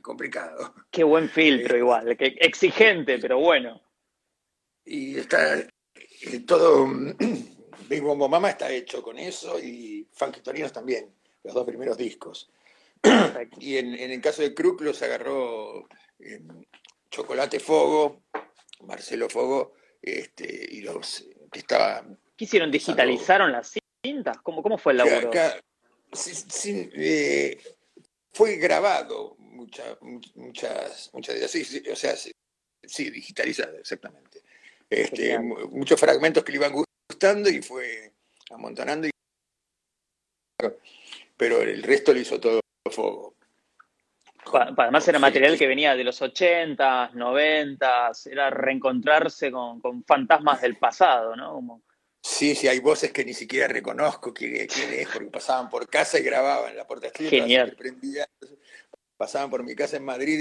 complicado. 0.00 0.74
Qué 0.90 1.04
buen 1.04 1.28
filtro 1.28 1.76
igual, 1.76 2.16
que 2.16 2.36
exigente, 2.40 3.18
pero 3.18 3.38
bueno. 3.38 3.80
Y 4.84 5.18
está 5.18 5.66
todo. 6.46 6.88
Big 7.88 8.00
Bombo 8.00 8.28
Mama 8.28 8.50
está 8.50 8.70
hecho 8.70 9.02
con 9.02 9.18
eso 9.18 9.58
y 9.58 10.06
Funky 10.12 10.40
Torinos 10.40 10.72
también, 10.72 11.12
los 11.42 11.52
dos 11.52 11.66
primeros 11.66 11.96
discos. 11.96 12.48
Y 13.58 13.76
en, 13.78 13.94
en 13.94 14.10
el 14.12 14.20
caso 14.20 14.42
de 14.42 14.54
Crook 14.54 14.80
los 14.82 15.02
agarró 15.02 15.88
eh, 16.18 16.40
Chocolate 17.10 17.58
Fogo, 17.60 18.22
Marcelo 18.80 19.28
Fogo, 19.28 19.74
este, 20.00 20.68
y 20.70 20.80
los 20.82 21.24
que 21.50 21.58
estaba 21.60 22.04
¿Qué 22.36 22.44
hicieron? 22.44 22.70
¿Digitalizaron 22.70 23.52
las 23.52 23.74
cintas? 24.04 24.38
¿Cómo, 24.42 24.62
cómo 24.62 24.78
fue 24.78 24.92
el 24.92 24.98
laburo? 24.98 25.28
acá, 25.28 25.60
eh, 26.94 27.58
fue 28.32 28.56
grabado 28.56 29.36
mucha- 29.38 29.98
much- 30.00 30.32
muchas, 30.34 31.10
muchas 31.12 31.34
de 31.34 31.40
ellas, 31.40 31.50
sí, 31.50 31.64
sí, 31.64 31.82
o 31.88 31.96
sea, 31.96 32.16
sí, 32.16 32.32
sí, 32.82 33.10
digitalizado, 33.10 33.76
exactamente. 33.78 34.42
Este, 34.88 35.38
muchos 35.38 35.98
fragmentos 35.98 36.42
que 36.44 36.52
le 36.52 36.58
iban 36.58 36.72
gustando 37.08 37.48
y 37.48 37.62
fue 37.62 38.12
amontonando, 38.50 39.06
y- 39.08 39.10
pero 41.36 41.62
el 41.62 41.82
resto 41.82 42.12
lo 42.12 42.20
hizo 42.20 42.40
todo 42.40 42.60
Pa- 44.50 44.74
Además 44.76 45.06
era 45.08 45.18
material 45.18 45.56
que 45.56 45.66
venía 45.66 45.94
de 45.94 46.04
los 46.04 46.20
80s, 46.20 47.12
90s, 47.12 48.26
era 48.30 48.50
reencontrarse 48.50 49.50
con, 49.50 49.80
con 49.80 50.04
fantasmas 50.04 50.60
del 50.60 50.76
pasado, 50.78 51.36
¿no? 51.36 51.52
Como- 51.54 51.82
Sí, 52.24 52.54
sí, 52.54 52.68
hay 52.68 52.78
voces 52.78 53.12
que 53.12 53.24
ni 53.24 53.34
siquiera 53.34 53.66
reconozco 53.66 54.32
quién, 54.32 54.66
quién 54.68 54.92
es, 54.92 55.08
porque 55.08 55.28
pasaban 55.28 55.68
por 55.68 55.88
casa 55.88 56.18
y 56.20 56.22
grababan 56.22 56.76
la 56.76 56.86
puerta 56.86 57.08
Genial. 57.14 57.74
prendía, 57.76 58.28
pasaban 59.16 59.50
por 59.50 59.64
mi 59.64 59.74
casa 59.74 59.96
en 59.96 60.04
Madrid 60.04 60.38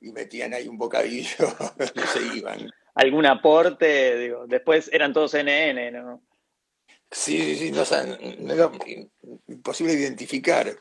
y, 0.00 0.06
y 0.08 0.12
metían 0.12 0.54
ahí 0.54 0.68
un 0.68 0.78
bocadillo 0.78 1.28
y 1.94 2.00
se 2.00 2.36
iban. 2.38 2.70
algún 2.94 3.26
aporte, 3.26 4.16
digo, 4.18 4.46
después 4.46 4.88
eran 4.92 5.12
todos 5.12 5.34
NN, 5.34 5.90
¿no? 5.92 6.22
Sí, 7.10 7.56
sí, 7.56 7.56
sí, 7.56 7.70
no, 7.72 7.84
no 8.38 8.52
era 8.54 8.70
imposible 9.48 9.92
identificar. 9.94 10.76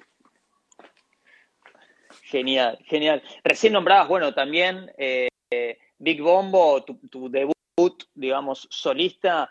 Genial, 2.30 2.78
genial. 2.86 3.24
Recién 3.44 3.74
nombrabas, 3.74 4.10
bueno, 4.10 4.34
también 4.34 4.92
eh, 4.98 5.30
Big 5.98 6.22
Bombo, 6.22 6.84
tu, 6.84 6.96
tu 7.10 7.30
debut, 7.30 8.04
digamos, 8.14 8.68
solista, 8.70 9.50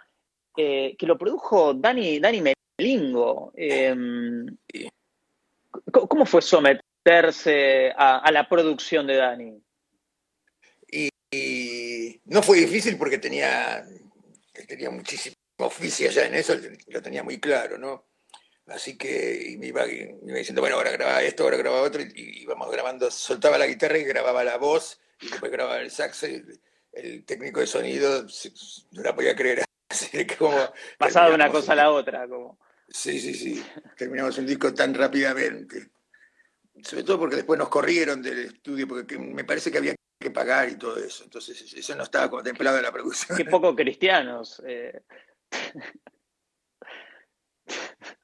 eh, 0.57 0.95
que 0.99 1.07
lo 1.07 1.17
produjo 1.17 1.73
Dani, 1.73 2.19
Dani 2.19 2.43
Melingo. 2.79 3.53
Eh, 3.57 3.95
Sí. 4.73 4.89
¿cómo, 5.91 6.27
fue 6.27 6.43
someterse 6.43 7.93
a, 7.97 8.19
a 8.19 8.33
la 8.33 8.49
producción 8.49 9.07
de 9.07 9.17
Dani? 9.17 9.63
Y 11.31 12.21
no 12.27 12.43
fue 12.43 12.59
difícil 12.59 12.99
porque 12.99 13.19
tenía, 13.19 13.85
tenía 14.69 14.91
muchísimo 14.91 15.35
oficio 15.59 16.11
ya 16.11 16.27
en 16.27 16.35
eso, 16.35 16.55
lo 16.89 17.03
tenía 17.03 17.23
muy 17.23 17.41
claro, 17.41 17.79
¿no? 17.79 18.05
Así 18.69 18.99
que 18.99 19.51
y 19.51 19.57
me, 19.59 19.69
iba, 19.69 19.85
me 19.87 20.17
iba 20.31 20.39
diciendo, 20.39 20.61
bueno, 20.61 20.77
ahora 20.77 20.91
graba 20.91 21.23
esto, 21.23 21.45
ahora 21.45 21.57
graba 21.57 21.83
otro, 21.83 22.03
y, 22.03 22.07
y 22.17 22.43
íbamos 22.43 22.71
grabando, 22.71 23.11
soltaba 23.11 23.59
la 23.59 23.67
guitarra 23.67 23.99
y 23.99 24.05
grababa 24.05 24.43
la 24.43 24.57
voz, 24.59 25.01
y 25.21 25.29
después 25.29 25.53
grababa 25.53 25.81
el 25.81 25.91
saxo, 25.91 26.27
y 26.27 26.43
el, 26.93 27.25
técnico 27.25 27.61
de 27.61 27.67
sonido 27.69 28.29
se- 28.29 28.53
no 28.93 29.03
la 29.03 29.15
podía 29.15 29.37
creer. 29.37 29.65
Así 29.89 30.27
que 30.27 30.37
como 30.37 30.57
Pasaba 30.99 31.29
de 31.29 31.35
una 31.37 31.51
cosa 31.51 31.73
a 31.73 31.77
la 31.77 31.91
otra, 31.93 32.27
como. 32.27 32.59
Sí, 32.89 33.21
sí, 33.21 33.35
sí. 33.35 33.65
Terminamos 33.97 34.37
un 34.39 34.47
disco 34.47 34.73
tan 34.75 34.95
rápidamente. 34.95 35.91
Sobre 36.83 37.05
todo 37.05 37.19
porque 37.21 37.37
después 37.37 37.59
nos 37.59 37.69
corrieron 37.69 38.21
del 38.23 38.47
estudio, 38.47 38.89
porque 38.89 39.07
que- 39.07 39.19
me 39.19 39.45
parece 39.45 39.71
que 39.71 39.79
había 39.79 39.95
que 40.21 40.31
pagar 40.31 40.69
y 40.69 40.77
todo 40.77 40.97
eso. 40.99 41.23
Entonces 41.25 41.73
eso 41.73 41.95
no 41.95 42.03
estaba 42.03 42.29
contemplado 42.31 42.77
en 42.79 42.83
la 42.83 42.93
producción. 42.93 43.39
Qué 43.39 43.45
poco 43.45 43.75
cristianos. 43.77 44.61
eh. 44.67 45.03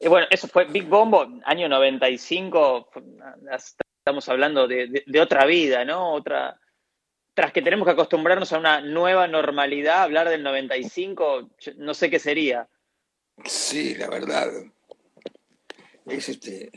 Y 0.00 0.08
bueno, 0.08 0.26
eso 0.30 0.48
fue 0.48 0.64
Big 0.64 0.84
Bombo, 0.86 1.26
año 1.44 1.68
95. 1.68 2.88
fue- 2.92 3.02
Estamos 3.98 4.28
hablando 4.30 4.66
de, 4.66 4.86
de- 4.88 5.04
de 5.06 5.20
otra 5.20 5.44
vida, 5.44 5.84
¿no? 5.84 6.12
Otra. 6.14 6.58
Tras 7.34 7.52
que 7.52 7.62
tenemos 7.62 7.86
que 7.86 7.92
acostumbrarnos 7.92 8.52
a 8.52 8.58
una 8.58 8.80
nueva 8.80 9.26
normalidad, 9.28 10.02
hablar 10.02 10.28
del 10.28 10.42
95, 10.42 11.50
yo 11.58 11.72
no 11.76 11.92
sé 11.94 12.08
qué 12.10 12.18
sería. 12.18 12.68
Sí, 13.44 13.94
la 13.94 14.08
verdad. 14.08 14.50
Es 16.06 16.28
este 16.30 16.70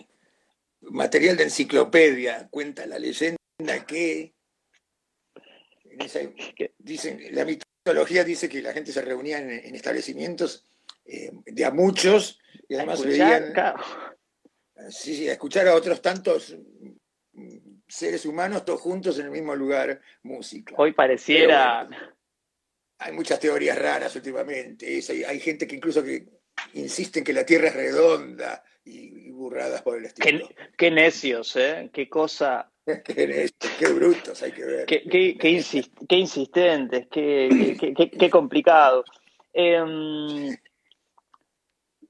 material 0.82 1.38
de 1.38 1.44
enciclopedia. 1.46 2.48
Cuenta 2.50 2.86
la 2.86 3.00
leyenda 3.00 3.38
que 3.88 4.34
dicen, 6.78 7.20
la 7.32 7.46
mitología 7.46 8.24
dice 8.24 8.50
que 8.50 8.62
la 8.62 8.74
gente 8.74 8.92
se 8.92 9.02
reunía 9.02 9.38
en, 9.40 9.50
en 9.50 9.76
establecimientos 9.76 10.66
eh, 11.06 11.32
de 11.46 11.66
a 11.66 11.72
muchos 11.72 12.40
y 12.68 12.76
además 12.76 13.04
veían 13.04 13.54
claro. 13.54 13.84
Sí, 14.90 15.16
sí, 15.16 15.30
a 15.30 15.34
escuchar 15.34 15.68
a 15.68 15.76
otros 15.76 16.02
tantos 16.02 16.56
mm, 17.34 17.58
seres 17.88 18.26
humanos 18.26 18.66
todos 18.66 18.82
juntos 18.82 19.18
en 19.20 19.26
el 19.26 19.32
mismo 19.32 19.56
lugar, 19.56 20.02
música. 20.24 20.76
Hoy 20.78 20.94
pareciera. 20.94 21.88
Hay 23.00 23.14
muchas 23.14 23.40
teorías 23.40 23.78
raras 23.78 24.16
últimamente. 24.16 24.98
es- 24.98 25.10
hay, 25.10 25.24
hay 25.24 25.40
gente 25.40 25.68
que 25.68 25.76
incluso 25.76 26.04
que 26.04 26.26
insiste 26.74 27.20
en 27.20 27.26
que 27.26 27.34
la 27.34 27.46
Tierra 27.46 27.68
es 27.68 27.76
redonda 27.76 28.64
y, 28.84 29.28
y 29.28 29.32
burradas 29.32 29.82
por 29.82 29.98
el 29.98 30.06
estilo. 30.06 30.48
Qué, 30.48 30.56
qué 30.78 30.92
necios, 30.92 31.56
¿eh? 31.56 31.90
Qué 31.94 32.10
cosa. 32.10 32.70
Qué, 33.06 33.50
qué 33.80 33.88
brutos 33.94 34.42
hay 34.44 34.52
que 34.52 34.66
ver. 34.66 34.86
Qué, 34.86 35.04
qué- 35.04 35.38
qué 35.40 35.50
insis- 35.52 35.90
qué 36.10 36.18
insistentes, 36.18 37.08
qué, 37.10 37.78
qué- 37.80 37.94
qué- 37.94 38.12
qué 38.12 38.30
complicado. 38.30 39.06
Em, 39.54 40.54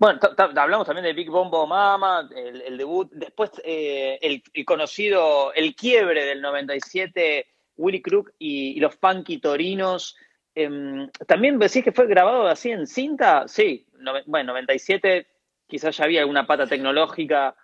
bueno, 0.03 0.19
hablamos 0.57 0.85
también 0.85 1.05
de 1.05 1.13
Big 1.13 1.29
Bombo 1.29 1.65
Mama, 1.65 2.29
el, 2.35 2.61
el 2.61 2.77
debut. 2.77 3.09
Después, 3.13 3.51
eh, 3.63 4.19
el, 4.21 4.43
el 4.53 4.65
conocido, 4.65 5.53
el 5.53 5.73
quiebre 5.77 6.25
del 6.25 6.41
97, 6.41 7.47
Willy 7.77 8.01
Crook 8.01 8.33
y, 8.37 8.71
y 8.71 8.79
los 8.81 8.95
Funky 8.95 9.37
Torinos. 9.39 10.17
Em, 10.53 11.09
También 11.25 11.57
decís 11.57 11.85
que 11.85 11.93
fue 11.93 12.07
grabado 12.07 12.47
así 12.47 12.69
en 12.69 12.85
cinta. 12.85 13.47
Sí, 13.47 13.87
nove- 13.93 14.23
bueno, 14.25 14.51
97, 14.51 15.25
quizás 15.67 15.95
ya 15.95 16.03
había 16.03 16.19
alguna 16.19 16.45
pata 16.45 16.67
tecnológica. 16.67 17.55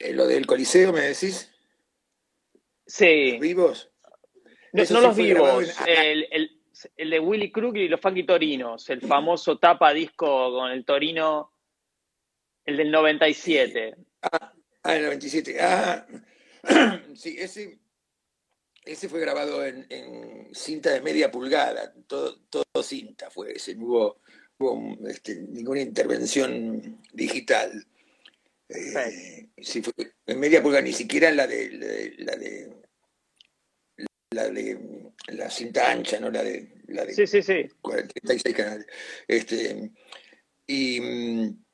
Eh, 0.00 0.12
lo 0.12 0.26
del 0.26 0.44
Coliseo, 0.44 0.92
¿me 0.92 1.02
decís? 1.02 1.54
Sí. 2.84 3.30
¿Los 3.34 3.40
vivos? 3.40 3.90
No, 4.72 4.80
no 4.80 4.86
sí 4.86 4.92
los 4.94 5.16
vivos, 5.16 5.80
en- 5.86 6.26
el, 6.32 6.61
el- 6.84 6.90
el 6.96 7.10
de 7.10 7.20
Willy 7.20 7.50
Crook 7.52 7.76
y 7.76 7.88
los 7.88 8.00
Funky 8.00 8.24
Torinos, 8.24 8.88
el 8.90 9.00
famoso 9.00 9.58
tapa 9.58 9.92
disco 9.92 10.52
con 10.52 10.70
el 10.70 10.84
Torino, 10.84 11.52
el 12.64 12.76
del 12.76 12.90
97. 12.90 13.96
Ah, 14.22 14.52
el 14.96 15.02
97. 15.04 15.56
Ah, 15.60 16.06
sí, 17.14 17.36
ese, 17.38 17.78
ese 18.84 19.08
fue 19.08 19.20
grabado 19.20 19.64
en, 19.64 19.86
en 19.90 20.54
cinta 20.54 20.90
de 20.90 21.00
media 21.00 21.30
pulgada, 21.30 21.92
todo, 22.06 22.38
todo 22.50 22.64
cinta 22.82 23.30
fue 23.30 23.52
ese, 23.52 23.74
no 23.74 23.86
hubo, 23.86 24.20
hubo, 24.58 25.08
este, 25.08 25.36
ninguna 25.36 25.80
intervención 25.80 27.00
digital. 27.12 27.84
Eh, 28.68 29.48
sí, 29.58 29.82
fue 29.82 29.92
en 30.26 30.40
media 30.40 30.62
pulgada, 30.62 30.82
ni 30.82 30.92
siquiera 30.92 31.30
la 31.30 31.46
de 31.46 31.70
la 32.18 32.36
de 32.36 32.72
la 34.30 34.48
de 34.48 35.01
la, 35.28 35.50
cinta 35.50 35.90
ancha, 35.90 36.18
no 36.20 36.30
la 36.30 36.42
de 36.42 36.74
la 36.88 37.04
de 37.04 37.14
Sí, 37.14 37.26
sí, 37.26 37.42
sí. 37.42 37.66
46 37.80 38.54
canales. 38.54 38.86
Este, 39.28 39.90
y 40.66 41.00
mm, 41.00 41.64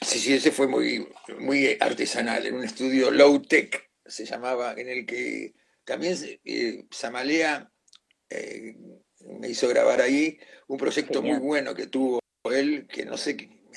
sí, 0.00 0.18
sí, 0.18 0.34
ese 0.34 0.50
fue 0.52 0.66
muy, 0.68 1.06
muy 1.38 1.76
artesanal, 1.80 2.46
en 2.46 2.54
un 2.54 2.64
estudio 2.64 3.10
low-tech, 3.10 3.90
se 4.04 4.24
llamaba, 4.24 4.74
en 4.76 4.88
el 4.88 5.06
que 5.06 5.54
también 5.84 6.16
se- 6.16 6.40
eh, 6.44 6.86
Samalea 6.90 7.70
eh, 8.30 8.76
me 9.38 9.48
hizo 9.48 9.68
grabar 9.68 10.00
ahí 10.00 10.38
un 10.68 10.78
proyecto 10.78 11.22
muy 11.22 11.38
bueno 11.38 11.74
que 11.74 11.86
tuvo 11.86 12.20
él, 12.50 12.86
que 12.88 13.04
no 13.04 13.16
sé, 13.16 13.36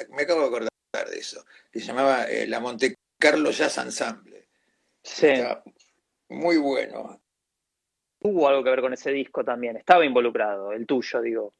me 0.09 0.23
acabo 0.23 0.41
de 0.41 0.47
acordar 0.47 0.69
de 1.09 1.17
eso, 1.17 1.45
que 1.71 1.79
se 1.79 1.87
llamaba 1.87 2.25
eh, 2.25 2.47
La 2.47 2.59
Monte 2.59 2.95
Carlo 3.19 3.51
Jazz 3.51 3.77
Ensemble. 3.77 4.47
Sí. 5.03 5.27
muy 6.29 6.57
bueno. 6.57 7.21
Tuvo 8.25 8.47
algo 8.47 8.63
que 8.63 8.71
ver 8.71 8.81
con 8.81 8.91
ese 8.91 9.11
disco 9.11 9.43
también, 9.43 9.77
estaba 9.77 10.03
involucrado, 10.03 10.71
el 10.71 10.87
tuyo, 10.87 11.21
digo. 11.21 11.53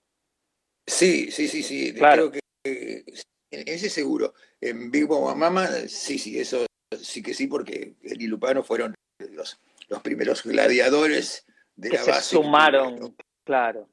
Sí, 0.88 1.30
sí, 1.30 1.48
sí, 1.48 1.62
sí. 1.62 1.94
Claro. 1.94 2.32
Creo 2.32 2.42
que 2.64 3.06
ese 3.52 3.88
seguro. 3.88 4.34
En 4.60 4.90
Big 4.90 5.08
Mama 5.08 5.36
Mama, 5.36 5.68
sí, 5.88 6.18
sí, 6.18 6.40
eso 6.40 6.66
sí 7.00 7.22
que 7.22 7.36
sí, 7.36 7.46
porque 7.46 7.94
el 8.02 8.20
y 8.20 8.26
Lupano 8.26 8.64
fueron 8.64 8.96
los, 9.30 9.60
los 9.90 10.02
primeros 10.02 10.42
gladiadores 10.42 11.46
de 11.76 11.90
la 11.90 12.04
base. 12.04 12.36
Sumaron, 12.36 13.16
claro. 13.44 13.88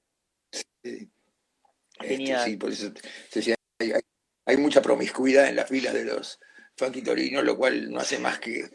Sí. 0.50 1.11
Este, 2.00 2.38
sí, 2.38 2.56
por 2.56 2.72
eso 2.72 2.90
hay, 4.46 4.56
mucha 4.56 4.80
promiscuidad 4.80 5.46
en 5.46 5.56
las 5.56 5.68
filas 5.68 5.92
de 5.92 6.06
los 6.06 6.40
funky 6.78 7.02
torinos, 7.02 7.44
lo 7.44 7.58
cual 7.58 7.90
no 7.92 8.00
hace 8.00 8.18
más 8.18 8.38
que, 8.38 8.70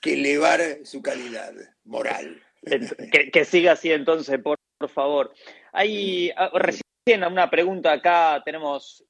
que 0.00 0.12
elevar 0.12 0.78
su 0.84 1.02
calidad 1.02 1.52
moral. 1.82 2.40
Que, 2.64 3.44
siga 3.44 3.72
así 3.72 3.90
entonces, 3.92 4.38
por, 4.40 4.58
favor. 4.88 5.32
Hay 5.72 6.30
ah, 6.36 6.50
recién 6.54 7.24
una 7.24 7.48
pregunta 7.50 7.92
acá, 7.92 8.42
tenemos, 8.44 9.04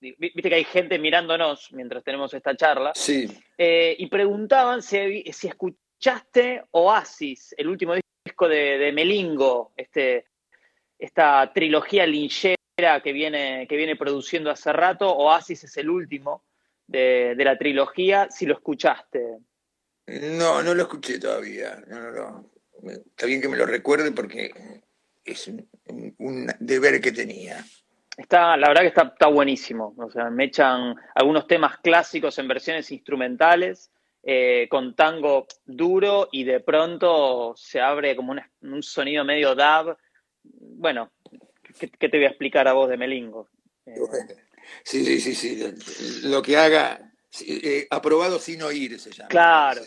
viste 0.00 0.48
que 0.48 0.54
hay 0.54 0.64
gente 0.64 0.98
mirándonos 0.98 1.72
mientras 1.72 2.04
tenemos 2.04 2.32
esta 2.34 2.56
charla. 2.56 2.92
Sí. 2.94 3.30
Eh, 3.56 3.96
y 3.98 4.06
preguntaban 4.06 4.82
si, 4.82 5.22
si 5.32 5.48
escuchaste 5.48 6.64
Oasis, 6.72 7.54
el 7.56 7.68
último 7.68 7.94
disco 8.24 8.48
de, 8.48 8.90
Melingo, 8.92 9.72
este, 9.76 10.26
esta 10.98 11.50
trilogía 11.54 12.06
linchera 12.06 12.56
que 13.02 13.12
viene, 13.12 13.66
que 13.68 13.76
viene 13.76 13.96
produciendo 13.96 14.50
hace 14.50 14.72
rato. 14.72 15.14
Oasis 15.14 15.64
es 15.64 15.76
el 15.76 15.90
último 15.90 16.44
de, 16.86 17.34
la 17.38 17.56
trilogía, 17.56 18.28
si 18.30 18.46
lo 18.46 18.54
escuchaste. 18.54 19.38
No, 20.06 20.62
no 20.62 20.74
lo 20.74 20.82
escuché 20.82 21.18
todavía. 21.18 21.82
No, 21.86 22.00
no, 22.00 22.10
no. 22.10 22.53
Está 22.90 23.26
bien 23.26 23.40
que 23.40 23.48
me 23.48 23.56
lo 23.56 23.66
recuerde 23.66 24.12
porque 24.12 24.82
es 25.24 25.48
un, 25.48 26.46
deber 26.60 27.00
que 27.00 27.12
tenía. 27.12 27.64
Está, 28.16 28.56
la 28.56 28.68
verdad 28.68 28.82
que 28.82 28.88
está, 28.88 29.02
está, 29.02 29.26
buenísimo. 29.26 29.94
O 29.96 30.10
sea, 30.10 30.30
me 30.30 30.44
echan 30.44 30.94
algunos 31.14 31.46
temas 31.46 31.78
clásicos 31.78 32.38
en 32.38 32.48
versiones 32.48 32.90
instrumentales, 32.92 33.90
eh, 34.22 34.68
con 34.70 34.94
tango 34.94 35.46
duro, 35.64 36.28
y 36.30 36.44
de 36.44 36.60
pronto 36.60 37.54
se 37.56 37.80
abre 37.80 38.14
como 38.14 38.34
un, 38.62 38.82
sonido 38.82 39.24
medio 39.24 39.54
dab. 39.54 39.96
Bueno, 40.42 41.12
¿qué, 41.78 42.08
te 42.08 42.16
voy 42.16 42.26
a 42.26 42.30
explicar 42.30 42.68
a 42.68 42.72
vos 42.72 42.88
de 42.88 42.96
Melingo? 42.96 43.48
Eh, 43.86 43.94
sí, 44.84 45.04
sí, 45.04 45.20
sí, 45.20 45.34
sí. 45.34 46.28
Lo 46.28 46.40
que 46.40 46.56
haga, 46.56 47.12
eh, 47.46 47.86
aprobado 47.90 48.38
sin 48.38 48.62
oír 48.62 49.00
se 49.00 49.10
llama. 49.10 49.28
Claro, 49.28 49.82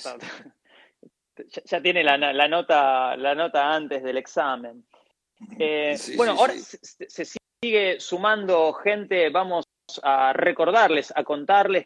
ya, 1.65 1.82
tiene 1.82 2.04
la, 2.04 2.17
nota, 2.47 3.15
la 3.15 3.36
nota 3.36 3.73
antes 3.73 4.04
del 4.04 4.17
examen. 4.17 4.86
Eh, 5.60 5.95
bueno, 6.15 6.32
ahora 6.32 6.56
se, 6.56 7.26
sigue 7.62 8.00
sumando 8.00 8.73
gente, 8.73 9.30
vamos 9.30 9.65
a 10.02 10.34
recordarles, 10.34 11.13
a 11.15 11.23
contarles 11.23 11.86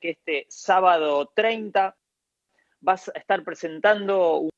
que 0.00 0.12
este 0.12 0.46
sábado 0.48 1.30
30 1.34 1.94
vas 2.80 3.08
a 3.10 3.18
estar 3.18 3.44
presentando 3.44 4.38
un 4.38 4.50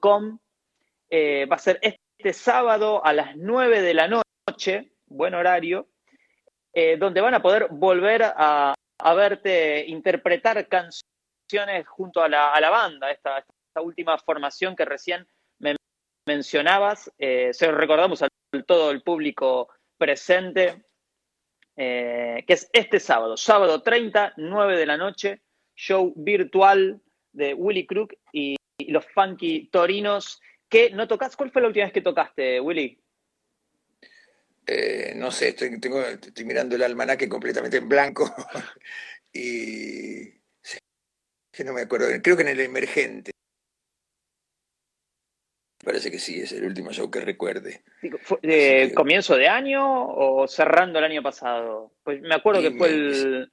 com, 0.00 0.38
eh, 1.08 1.46
va 1.46 1.56
a 1.56 1.58
ser 1.58 1.80
este 1.82 2.32
sábado 2.32 3.04
a 3.04 3.12
las 3.12 3.36
9 3.36 3.82
de 3.82 3.94
la 3.94 4.08
noche, 4.08 4.92
buen 5.06 5.34
horario, 5.34 5.88
eh, 6.72 6.96
donde 6.96 7.20
van 7.20 7.34
a 7.34 7.42
poder 7.42 7.68
volver 7.70 8.22
a, 8.24 8.74
verte 9.16 9.86
interpretar 9.86 10.68
canciones 10.68 11.09
junto 11.86 12.22
a 12.22 12.28
la, 12.28 12.70
banda, 12.70 13.10
esta, 13.10 13.38
esta, 13.38 13.80
última 13.80 14.18
formación 14.18 14.76
que 14.76 14.84
recién 14.84 15.26
me 15.58 15.76
mencionabas. 16.26 17.10
Eh, 17.18 17.50
se 17.52 17.66
lo 17.66 17.76
recordamos 17.76 18.22
a 18.22 18.28
todo 18.66 18.90
el 18.90 19.02
público 19.02 19.68
presente, 19.96 20.82
eh, 21.76 22.44
que 22.46 22.52
es 22.52 22.68
este 22.72 23.00
sábado, 23.00 23.36
sábado 23.36 23.82
30, 23.82 24.34
9 24.36 24.76
de 24.76 24.86
la 24.86 24.96
noche, 24.96 25.42
show 25.74 26.12
virtual 26.16 27.00
de 27.32 27.54
Willy 27.54 27.86
Crook 27.86 28.14
y, 28.32 28.56
los 28.88 29.04
Funky 29.06 29.68
Torinos. 29.70 30.40
que 30.68 30.90
no 30.90 31.06
tocas? 31.06 31.36
¿Cuál 31.36 31.50
fue 31.50 31.60
la 31.62 31.68
última 31.68 31.84
vez 31.84 31.92
que 31.92 32.00
tocaste, 32.00 32.60
Willy? 32.60 32.98
Eh, 34.66 35.12
no 35.16 35.30
sé, 35.30 35.48
estoy, 35.48 35.78
estoy 35.78 36.44
mirando 36.44 36.76
el 36.76 36.82
almanaque 36.82 37.28
completamente 37.28 37.78
en 37.78 37.88
blanco 37.88 38.32
y 39.32 40.39
que 41.60 41.64
no 41.64 41.74
me 41.74 41.82
acuerdo, 41.82 42.06
creo 42.22 42.36
que 42.38 42.42
en 42.42 42.48
el 42.48 42.60
emergente. 42.60 43.32
Parece 45.84 46.10
que 46.10 46.18
sí, 46.18 46.40
es 46.40 46.52
el 46.52 46.64
último 46.64 46.90
show 46.90 47.10
que 47.10 47.20
recuerde. 47.20 47.82
¿De 48.40 48.92
comienzo 48.94 49.36
de 49.36 49.46
año 49.46 49.82
o 49.84 50.48
cerrando 50.48 50.98
el 50.98 51.04
año 51.04 51.22
pasado? 51.22 51.92
Pues 52.02 52.22
me 52.22 52.34
acuerdo 52.34 52.62
que 52.62 52.70
fue 52.70 52.88
el... 52.88 53.52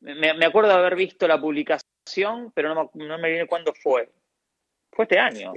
Me, 0.00 0.44
acuerdo 0.44 0.68
de 0.68 0.76
haber 0.76 0.96
visto 0.96 1.26
la 1.26 1.40
publicación, 1.40 2.52
pero 2.54 2.74
no, 2.74 2.90
no 2.92 3.18
me 3.18 3.30
viene 3.30 3.46
cuándo 3.46 3.72
fue. 3.72 4.10
Fue 4.92 5.06
este 5.06 5.18
año. 5.18 5.54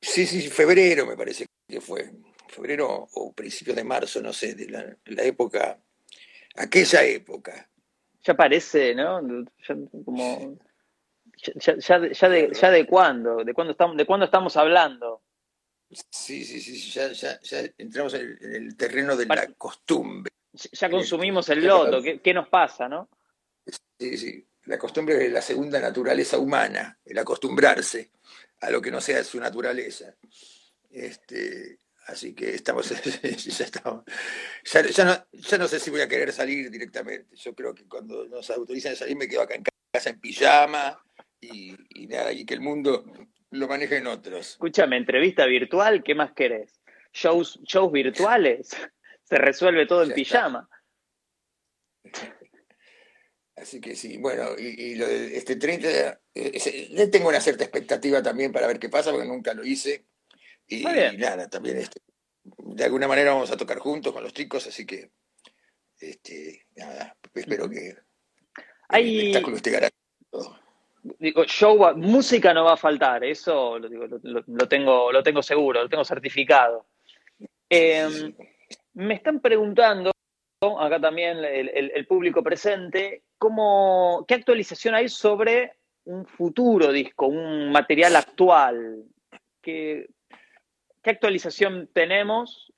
Sí, 0.00 0.26
sí, 0.26 0.48
febrero 0.48 1.06
me 1.06 1.16
parece 1.16 1.46
que 1.68 1.80
fue 1.80 2.10
febrero 2.48 3.06
o 3.12 3.32
principios 3.32 3.76
de 3.76 3.84
marzo, 3.84 4.20
no 4.20 4.32
sé, 4.32 4.56
de 4.56 4.68
la, 4.68 5.22
época, 5.22 5.78
aquella 6.56 7.04
época. 7.04 7.70
Ya 8.26 8.34
parece, 8.34 8.92
¿no? 8.94 9.20
Ya, 9.68 9.76
como, 10.04 10.58
ya, 11.36 11.76
ya, 11.78 12.28
de, 12.28 12.52
ya 12.52 12.70
de 12.70 12.86
cuándo, 12.86 13.44
de 13.44 13.54
cuándo 13.54 13.70
estamos, 13.70 13.96
de 13.96 14.04
cuándo 14.04 14.24
estamos 14.26 14.56
hablando. 14.56 15.22
Sí, 16.10 16.44
sí, 16.44 16.60
sí, 16.60 16.90
ya, 16.90 17.12
ya, 17.12 17.40
ya 17.40 17.60
entramos 17.78 18.14
en 18.14 18.36
el, 18.42 18.76
terreno 18.76 19.16
de 19.16 19.26
la 19.26 19.46
costumbre. 19.52 20.32
Ya 20.52 20.90
consumimos 20.90 21.48
el 21.50 21.64
loto, 21.64 22.02
¿Qué, 22.02 22.20
¿qué, 22.20 22.34
nos 22.34 22.48
pasa, 22.48 22.88
no? 22.88 23.08
Sí, 23.98 24.18
sí, 24.18 24.44
la 24.64 24.76
costumbre 24.78 25.24
es 25.24 25.32
la 25.32 25.42
segunda 25.42 25.78
naturaleza 25.78 26.38
humana, 26.38 26.98
el 27.04 27.18
acostumbrarse 27.18 28.10
a 28.60 28.70
lo 28.70 28.82
que 28.82 28.90
no 28.90 29.00
sea 29.00 29.22
su 29.22 29.38
naturaleza. 29.38 30.16
Este, 30.90 31.78
Así 32.06 32.34
que 32.34 32.54
estamos, 32.54 32.88
ya, 33.04 33.64
estamos 33.64 34.04
ya, 34.64 35.04
no, 35.04 35.26
ya, 35.32 35.58
no, 35.58 35.66
sé 35.66 35.80
si 35.80 35.90
voy 35.90 36.00
a 36.00 36.08
querer 36.08 36.32
salir 36.32 36.70
directamente. 36.70 37.34
Yo 37.36 37.52
creo 37.54 37.74
que 37.74 37.84
cuando 37.88 38.28
nos 38.28 38.48
autoricen 38.50 38.92
a 38.92 38.96
salir 38.96 39.16
me 39.16 39.26
quedo 39.26 39.42
acá 39.42 39.56
en 39.56 39.64
casa 39.92 40.10
en 40.10 40.20
pijama 40.20 41.02
y, 41.40 41.74
nada, 42.06 42.32
y 42.32 42.46
que 42.46 42.54
el 42.54 42.60
mundo 42.60 43.04
lo 43.50 43.66
manejen 43.66 44.06
otros. 44.06 44.50
Escúchame, 44.50 44.96
entrevista 44.96 45.46
virtual, 45.46 46.04
¿qué 46.04 46.14
más 46.14 46.32
querés? 46.32 46.80
Shows, 47.12 47.58
shows 47.64 47.90
virtuales, 47.90 48.68
se 49.24 49.36
resuelve 49.36 49.86
todo 49.86 50.04
en 50.04 50.12
pijama. 50.12 50.68
Así 53.56 53.80
que 53.80 53.96
sí, 53.96 54.18
bueno, 54.18 54.50
y, 54.56 54.94
lo 54.96 55.08
de 55.08 55.36
este 55.36 55.56
30, 55.56 56.20
eh, 56.34 57.08
tengo 57.10 57.30
una 57.30 57.40
cierta 57.40 57.64
expectativa 57.64 58.22
también 58.22 58.52
para 58.52 58.66
ver 58.66 58.78
qué 58.78 58.90
pasa, 58.90 59.10
porque 59.10 59.26
nunca 59.26 59.54
lo 59.54 59.64
hice 59.64 60.04
y, 60.68 60.82
nada, 60.82 61.48
también 61.48 61.78
este, 61.78 62.00
de 62.44 62.84
alguna 62.84 63.08
manera 63.08 63.32
vamos 63.32 63.50
a 63.50 63.56
tocar 63.56 63.78
juntos 63.78 64.12
con 64.12 64.22
los 64.22 64.32
chicos, 64.32 64.66
así 64.66 64.84
que 64.84 65.10
este, 65.98 66.66
nada, 66.76 67.16
espero 67.34 67.68
que 67.68 67.96
el 68.90 69.18
espectáculo 69.18 69.56
esté 69.56 69.70
garantizado. 69.70 70.60
Digo, 71.18 71.44
show, 71.44 71.96
música 71.96 72.52
no 72.52 72.64
va 72.64 72.74
a 72.74 72.76
faltar, 72.76 73.22
eso 73.24 73.78
lo, 73.78 73.88
digo, 73.88 74.06
lo, 74.22 74.68
tengo, 74.68 75.12
lo 75.12 75.22
tengo 75.22 75.42
seguro, 75.42 75.82
lo 75.82 75.88
tengo 75.88 76.04
certificado. 76.04 76.86
Em, 77.68 78.34
me 78.94 79.14
están 79.14 79.40
preguntando, 79.40 80.10
acá 80.80 81.00
también 81.00 81.38
el, 81.44 82.06
público 82.06 82.42
presente, 82.42 83.22
¿cómo, 83.38 84.24
¿qué 84.26 84.34
actualización 84.34 84.96
hay 84.96 85.08
sobre 85.08 85.74
un 86.04 86.26
futuro 86.26 86.90
disco, 86.90 87.26
un 87.26 87.70
material 87.70 88.16
actual? 88.16 89.04
que 89.66 90.06
¿Qué 91.06 91.10
actualización 91.10 91.88
tenemos 91.92 92.72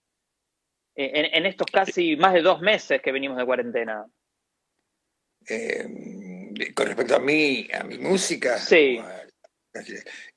eh, 0.94 1.30
en, 1.32 1.46
estos 1.46 1.66
casi 1.72 2.14
más 2.16 2.34
de 2.34 2.42
dos 2.42 2.60
meses 2.60 3.00
que 3.00 3.10
venimos 3.10 3.38
de 3.38 3.46
cuarentena? 3.46 4.04
Eh, 5.48 6.52
con 6.74 6.86
respecto 6.88 7.16
a 7.16 7.20
mí, 7.20 7.66
a 7.72 7.84
mi 7.84 7.96
música. 7.96 8.58
Sí. 8.58 9.00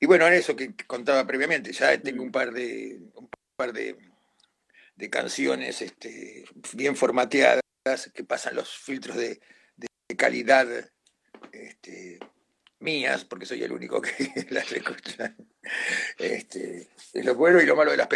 Y 0.00 0.06
bueno, 0.06 0.26
en 0.26 0.32
eso 0.32 0.56
que 0.56 0.74
contaba 0.86 1.26
previamente, 1.26 1.70
ya 1.70 2.00
tengo 2.00 2.22
un 2.22 2.32
par 2.32 2.50
de, 2.52 2.98
un 3.12 3.28
par 3.54 3.74
de, 3.74 3.98
canciones 5.10 5.82
este, 5.82 6.46
bien 6.72 6.96
formateadas 6.96 7.60
que 8.14 8.24
pasan 8.24 8.56
los 8.56 8.74
filtros 8.74 9.18
de, 9.18 9.38
calidad 10.16 10.66
este, 11.52 12.18
mías, 12.78 13.26
porque 13.26 13.44
soy 13.44 13.62
el 13.62 13.72
único 13.72 14.00
que 14.00 14.32
las 14.48 14.72
escucha. 14.72 15.36
Este, 16.18 16.88
es 17.12 17.24
lo 17.24 17.34
bueno 17.34 17.60
y 17.60 17.66
lo 17.66 17.76
malo 17.76 17.90
de 17.90 17.98
las 17.98 18.08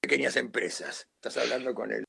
pequeñas 0.00 0.36
empresas. 0.36 1.08
Estás 1.14 1.36
hablando 1.38 1.74
con 1.74 1.92
el... 1.92 2.04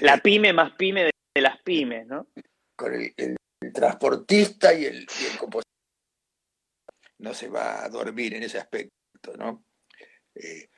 La 0.00 0.18
pyme 0.18 0.52
más 0.52 0.72
pyme 0.72 1.04
de, 1.04 1.40
las 1.40 1.60
pymes, 1.62 2.06
¿no? 2.06 2.28
Con 2.76 2.94
el, 2.94 3.36
transportista 3.72 4.74
y 4.74 4.86
el, 4.86 5.02
y 5.02 5.36
compositor. 5.36 5.64
No 7.18 7.34
se 7.34 7.48
va 7.48 7.84
a 7.84 7.88
dormir 7.88 8.34
en 8.34 8.42
ese 8.42 8.58
aspecto, 8.58 9.36
¿no? 9.36 9.64
Eh, 10.34 10.68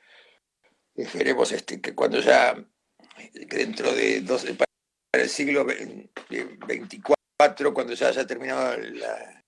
esperemos 0.95 1.51
este, 1.51 1.79
que 1.79 1.93
cuando 1.93 2.19
ya, 2.19 2.55
que 3.31 3.57
dentro 3.57 3.93
de 3.93 4.21
dos, 4.21 4.45
para 4.45 5.23
el 5.23 5.29
siglo 5.29 5.65
XXIV, 5.65 7.73
cuando 7.73 7.93
ya 7.93 8.07
haya 8.07 8.25
terminado 8.25 8.77
la, 8.77 9.43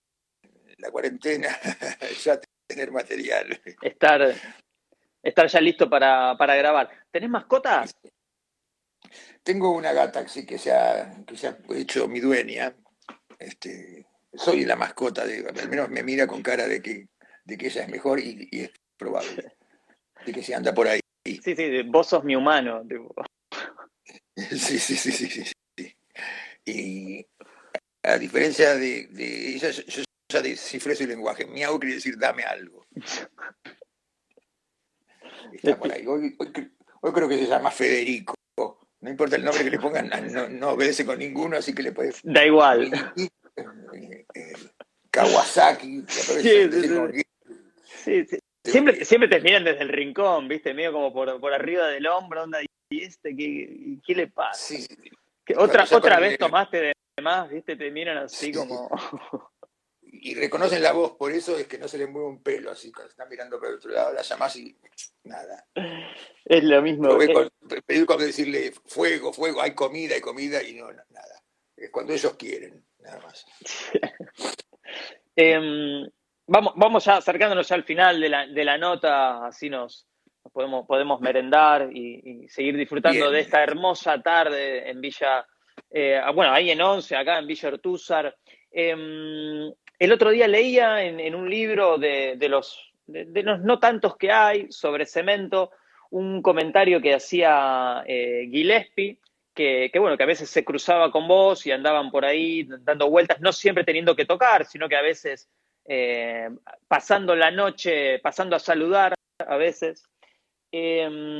la 0.77 0.91
cuarentena, 0.91 1.49
ya 2.23 2.39
tener 2.73 2.91
material. 2.91 3.61
Estar, 3.81 4.33
estar 5.21 5.47
ya 5.47 5.61
listo 5.61 5.89
para, 5.89 6.35
para 6.37 6.55
grabar. 6.55 6.89
¿Tenés 7.11 7.29
mascotas? 7.29 7.95
Tengo 9.43 9.71
una 9.71 9.93
gata 9.93 10.27
sí, 10.27 10.45
que, 10.45 10.57
se 10.57 10.71
ha, 10.71 11.23
que 11.25 11.37
se 11.37 11.47
ha 11.47 11.57
hecho 11.75 12.07
mi 12.07 12.19
dueña. 12.19 12.75
Este, 13.37 14.05
soy 14.33 14.65
la 14.65 14.75
mascota, 14.75 15.25
de, 15.25 15.45
al 15.47 15.69
menos 15.69 15.89
me 15.89 16.03
mira 16.03 16.25
con 16.25 16.41
cara 16.41 16.67
de 16.67 16.81
que, 16.81 17.07
de 17.43 17.57
que 17.57 17.67
ella 17.67 17.83
es 17.83 17.89
mejor 17.89 18.19
y, 18.19 18.47
es 18.51 18.71
probable. 18.97 19.53
De 20.25 20.31
que 20.31 20.41
se 20.41 20.55
anda 20.55 20.73
por 20.73 20.87
ahí. 20.87 21.01
Sí, 21.25 21.41
sí, 21.43 21.81
vos 21.83 22.07
sos 22.07 22.23
mi 22.23 22.35
humano. 22.35 22.83
Sí, 24.35 24.79
sí, 24.79 24.95
sí, 24.95 25.11
sí, 25.11 25.43
sí. 25.77 25.95
Y 26.65 27.23
a 28.01 28.17
diferencia 28.17 28.73
de, 28.73 29.05
de 29.11 29.55
ella, 29.55 29.69
yo, 29.69 30.03
ya 30.33 30.41
descifré 30.41 30.95
su 30.95 31.05
lenguaje. 31.05 31.45
Miau 31.45 31.79
quiere 31.79 31.95
decir 31.95 32.17
dame 32.17 32.43
algo. 32.43 32.85
Está 35.53 35.77
por 35.77 35.91
ahí. 35.91 36.05
Hoy, 36.05 36.35
creo 37.13 37.29
que 37.29 37.37
se 37.37 37.47
llama 37.47 37.71
Federico. 37.71 38.35
No 39.01 39.09
importa 39.09 39.35
el 39.35 39.43
nombre 39.43 39.63
que 39.63 39.69
le 39.69 39.79
pongan, 39.79 40.09
no, 40.31 40.47
no 40.47 40.69
obedece 40.71 41.05
con 41.05 41.19
ninguno, 41.19 41.57
así 41.57 41.75
que 41.75 41.83
le 41.83 41.91
puedes. 41.91 42.21
Da 42.23 42.45
igual. 42.45 42.89
Kawasaki. 45.11 46.03
Sí, 46.07 46.69
sí, 48.03 48.25
Siempre, 48.63 49.03
siempre 49.03 49.27
te 49.27 49.41
miran 49.41 49.65
desde 49.65 49.81
el 49.81 49.89
rincón, 49.89 50.47
¿viste? 50.47 50.73
Medio 50.73 50.93
como 50.93 51.11
por, 51.11 51.39
por 51.41 51.53
arriba 51.53 51.87
del 51.89 52.07
hombro, 52.07 52.43
onda, 52.43 52.59
¿y 52.89 53.03
este 53.03 53.35
qué, 53.35 53.97
qué 54.05 54.15
le 54.15 54.27
pasa? 54.27 54.75
otra 55.57 55.85
otra 55.91 56.19
vez 56.19 56.37
tomaste 56.37 56.77
de 56.77 56.93
más, 57.21 57.49
¿viste? 57.49 57.75
Te 57.75 57.91
miran 57.91 58.19
así 58.19 58.53
como 58.53 58.89
y 60.25 60.35
reconocen 60.35 60.81
la 60.81 60.93
voz, 60.93 61.17
por 61.17 61.33
eso 61.33 61.57
es 61.57 61.67
que 61.67 61.77
no 61.77 61.85
se 61.85 61.97
le 61.97 62.07
mueve 62.07 62.29
un 62.29 62.41
pelo, 62.41 62.71
así 62.71 62.93
cuando 62.93 63.09
están 63.09 63.27
mirando 63.27 63.59
para 63.59 63.71
el 63.71 63.75
otro 63.75 63.91
lado, 63.91 64.13
la 64.13 64.21
llamás 64.21 64.55
y 64.55 64.73
nada. 65.25 65.65
Es 66.45 66.63
lo 66.63 66.81
mismo. 66.81 67.09
Pedir 67.85 68.05
cuando 68.05 68.23
decirle 68.23 68.71
fuego, 68.85 69.33
fuego, 69.33 69.61
hay 69.61 69.75
comida, 69.75 70.15
hay 70.15 70.21
comida, 70.21 70.63
y 70.63 70.75
no, 70.75 70.89
nada. 70.93 71.43
Es 71.75 71.89
cuando 71.91 72.13
ellos 72.13 72.35
quieren, 72.35 72.85
nada 72.99 73.19
más. 73.21 73.45
Em, 75.35 76.07
vamos, 76.45 76.73
vamos 76.75 77.03
ya 77.05 77.17
acercándonos 77.17 77.67
ya 77.67 77.73
al 77.73 77.83
final 77.83 78.21
de 78.21 78.29
la, 78.29 78.45
de 78.45 78.63
la 78.63 78.77
nota, 78.77 79.47
así 79.47 79.67
nos, 79.67 80.07
podemos, 80.53 80.85
podemos 80.85 81.19
merendar 81.19 81.89
y, 81.91 82.47
seguir 82.47 82.77
disfrutando 82.77 83.31
de 83.31 83.39
esta 83.39 83.63
hermosa 83.63 84.21
tarde 84.21 84.87
en 84.87 85.01
Villa, 85.01 85.43
eh, 85.89 86.21
bueno, 86.35 86.53
ahí 86.53 86.69
en 86.69 86.81
Once, 86.81 87.15
acá 87.15 87.39
en 87.39 87.47
Villa 87.47 87.69
Ortúzar. 87.69 88.37
Em, 88.71 89.73
el 90.03 90.11
otro 90.11 90.31
día 90.31 90.49
leía 90.49 91.01
en, 91.01 91.33
un 91.33 91.49
libro 91.49 91.97
de, 91.97 92.35
los, 92.49 92.91
no 93.07 93.79
tantos 93.79 94.17
que 94.17 94.33
hay 94.33 94.69
sobre 94.69 95.05
cemento 95.05 95.71
un 96.09 96.41
comentario 96.41 97.01
que 97.01 97.15
hacía 97.15 98.03
eh, 98.05 98.49
Gillespie, 98.51 99.17
que, 99.53 99.89
bueno, 99.97 100.17
que 100.17 100.23
a 100.23 100.27
veces 100.27 100.49
se 100.49 100.65
cruzaba 100.65 101.09
con 101.09 101.25
vos 101.25 101.65
y 101.65 101.71
andaban 101.71 102.11
por 102.11 102.25
ahí 102.25 102.67
dando 102.81 103.09
vueltas, 103.09 103.39
no 103.39 103.53
siempre 103.53 103.85
teniendo 103.85 104.13
que 104.13 104.25
tocar, 104.25 104.65
sino 104.65 104.89
que 104.89 104.97
a 104.97 105.01
veces 105.01 105.49
eh, 105.85 106.49
pasando 106.85 107.33
la 107.33 107.51
noche, 107.51 108.19
pasando 108.19 108.57
a 108.57 108.59
saludar 108.59 109.13
a 109.39 109.55
veces. 109.55 110.03
Eh, 110.73 111.39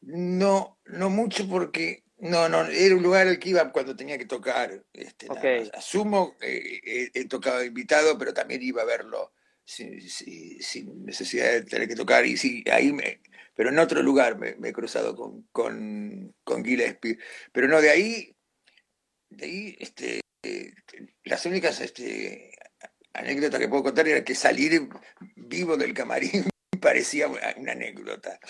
no, 0.00 0.78
no 0.84 1.10
mucho 1.10 1.48
porque 1.48 2.03
no, 2.24 2.48
no, 2.48 2.64
era 2.64 2.96
un 2.96 3.02
lugar 3.02 3.28
al 3.28 3.38
que 3.38 3.50
iba 3.50 3.70
cuando 3.70 3.94
tenía 3.94 4.16
que 4.16 4.24
tocar. 4.24 4.82
Este, 4.94 5.28
Asumo, 5.74 6.36
eh, 6.40 7.10
he, 7.12 7.24
tocado 7.26 7.62
invitado, 7.62 8.16
pero 8.16 8.32
también 8.32 8.62
iba 8.62 8.80
a 8.80 8.86
verlo 8.86 9.34
sin, 9.62 9.98
necesidad 11.04 11.52
de 11.52 11.62
tener 11.64 11.86
que 11.86 11.94
tocar. 11.94 12.24
Y 12.24 12.38
sí, 12.38 12.64
ahí 12.72 12.94
me, 12.94 13.20
pero 13.54 13.68
en 13.68 13.78
otro 13.78 14.02
lugar 14.02 14.38
me, 14.38 14.56
he 14.66 14.72
cruzado 14.72 15.14
con, 15.14 15.42
con, 15.52 16.34
con, 16.44 16.64
Gillespie. 16.64 17.18
Pero 17.52 17.68
no, 17.68 17.82
de 17.82 17.90
ahí, 17.90 18.34
de 19.28 19.44
ahí, 19.44 19.76
este, 19.78 20.20
las 21.24 21.44
únicas 21.44 21.78
este, 21.82 22.52
anécdotas 23.12 23.60
que 23.60 23.68
puedo 23.68 23.82
contar 23.82 24.08
era 24.08 24.24
que 24.24 24.34
salir 24.34 24.88
vivo 25.36 25.76
del 25.76 25.92
camarín 25.92 26.48
parecía 26.80 27.28
una 27.28 27.72
anécdota. 27.72 28.40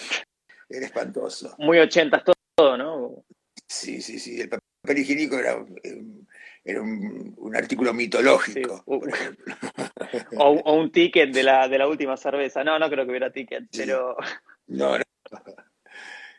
Era 0.69 0.87
espantoso. 0.87 1.57
Muy 1.59 1.81
ochentas 1.81 2.23
todo, 2.55 2.77
¿no? 2.77 3.25
Sí, 3.67 4.01
sí, 4.01 4.19
sí. 4.19 4.41
El 4.41 4.49
papel 4.49 4.99
higiénico 4.99 5.39
era, 5.39 5.65
era 6.65 6.83
un, 6.83 7.53
artículo 7.55 7.93
mitológico, 7.93 8.83
por 8.85 9.09
ejemplo. 9.09 9.55
O, 10.39 10.75
un 10.75 10.93
ticket 10.93 11.33
de 11.33 11.43
la, 11.43 11.69
de 11.69 11.79
la 11.79 11.89
última 11.89 12.17
cerveza. 12.17 12.63
No, 12.63 12.79
no 12.79 12.89
creo 12.89 13.05
que 13.05 13.11
hubiera 13.11 13.33
ticket, 13.33 13.65
pero. 13.77 14.17
No, 14.67 14.99
no. 14.99 15.05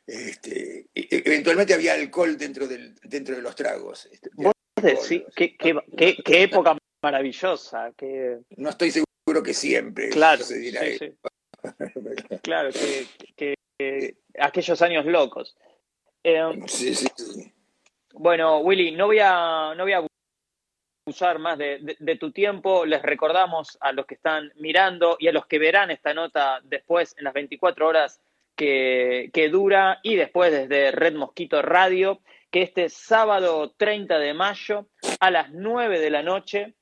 Este, 0.07 0.85
e, 0.93 1.07
eventualmente 1.25 1.73
había 1.73 1.95
alcohol 1.95 2.37
dentro, 2.37 2.67
del, 2.67 2.93
dentro 3.01 3.35
de 3.35 3.41
los 3.41 3.55
tragos. 3.55 4.07
Este, 4.11 4.29
¿Vos 4.35 4.53
decís? 4.79 5.23
¿Qué, 5.35 5.57
qué, 5.57 5.75
qué, 5.97 6.15
qué, 6.23 6.43
época 6.43 6.77
maravillosa. 7.05 7.91
No 8.57 8.69
estoy 8.69 8.91
seguro 8.91 9.43
que 9.43 9.53
siempre 9.53 10.09
claro, 10.09 10.43
se 10.43 10.57
dirá 10.57 10.81
Claro, 12.41 12.69
que, 12.71 13.55
que, 13.77 14.17
aquellos 14.39 14.81
años 14.81 15.05
locos. 15.05 15.55
Em, 16.27 16.67
sí, 16.67 16.95
sí, 16.95 17.53
Bueno, 18.13 18.57
Willy, 18.57 18.93
no 18.93 19.05
voy 19.05 19.19
a, 19.19 19.75
no 19.77 19.83
voy 19.83 19.93
a 19.93 20.03
usar 21.05 21.37
más 21.37 21.55
de, 21.59 22.17
tu 22.19 22.31
tiempo. 22.31 22.83
Les 22.83 23.03
recordamos 23.03 23.77
a 23.79 23.91
los 23.91 24.07
que 24.07 24.15
están 24.15 24.51
mirando 24.55 25.17
y 25.19 25.27
a 25.27 25.31
los 25.31 25.45
que 25.45 25.59
verán 25.59 25.91
esta 25.91 26.15
nota 26.15 26.61
después 26.63 27.13
en 27.19 27.25
las 27.25 27.33
24 27.35 27.87
horas 27.87 28.21
que, 28.55 29.49
dura 29.51 29.99
y 30.01 30.15
después 30.15 30.51
desde 30.51 30.89
Red 30.89 31.13
Mosquito 31.13 31.61
Radio, 31.61 32.21
que 32.49 32.63
este 32.63 32.89
sábado 32.89 33.75
30 33.77 34.17
de 34.17 34.33
mayo 34.33 34.87
a 35.19 35.29
las 35.29 35.51
9 35.51 35.99
de 35.99 36.09
la 36.09 36.23
noche 36.23 36.73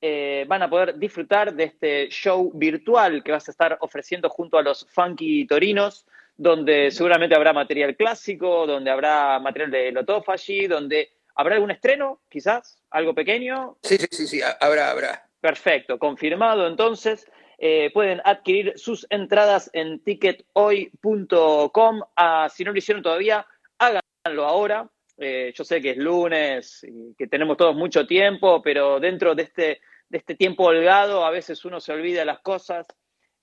eh, 0.00 0.46
van 0.48 0.62
a 0.62 0.70
poder 0.70 0.98
disfrutar 0.98 1.52
de 1.52 1.64
este 1.64 2.08
show 2.08 2.50
virtual 2.54 3.22
que 3.22 3.32
vas 3.32 3.48
a 3.48 3.50
estar 3.50 3.76
ofreciendo 3.82 4.30
junto 4.30 4.56
a 4.56 4.62
los 4.62 4.86
Funky 4.88 5.46
Torinos 5.46 6.06
donde 6.38 6.90
seguramente 6.92 7.34
habrá 7.34 7.52
material 7.52 7.96
clásico, 7.96 8.66
donde 8.66 8.90
habrá 8.90 9.38
material 9.40 9.70
de 9.72 9.92
Lotofagy, 9.92 10.68
donde 10.68 11.10
habrá 11.34 11.56
algún 11.56 11.72
estreno, 11.72 12.22
quizás, 12.28 12.80
algo 12.90 13.12
pequeño. 13.14 13.76
Sí, 13.82 13.98
sí, 13.98 14.06
sí, 14.10 14.26
sí, 14.28 14.40
habrá, 14.60 14.90
habrá. 14.90 15.28
Perfecto, 15.40 15.98
confirmado 15.98 16.66
entonces. 16.66 17.26
Eh, 17.58 17.90
pueden 17.92 18.22
adquirir 18.24 18.74
sus 18.76 19.04
entradas 19.10 19.68
en 19.72 19.98
tickethoy.com. 20.04 22.02
Ah, 22.16 22.48
si 22.54 22.62
no 22.62 22.70
lo 22.70 22.78
hicieron 22.78 23.02
todavía, 23.02 23.44
háganlo 23.78 24.46
ahora. 24.46 24.88
Eh, 25.16 25.52
yo 25.52 25.64
sé 25.64 25.82
que 25.82 25.90
es 25.90 25.96
lunes 25.96 26.84
y 26.84 27.14
que 27.16 27.26
tenemos 27.26 27.56
todos 27.56 27.74
mucho 27.74 28.06
tiempo, 28.06 28.62
pero 28.62 29.00
dentro 29.00 29.34
de 29.34 29.42
este, 29.42 29.80
de 30.08 30.18
este 30.18 30.36
tiempo 30.36 30.66
holgado 30.66 31.24
a 31.24 31.32
veces 31.32 31.64
uno 31.64 31.80
se 31.80 31.92
olvida 31.92 32.24
las 32.24 32.38
cosas 32.38 32.86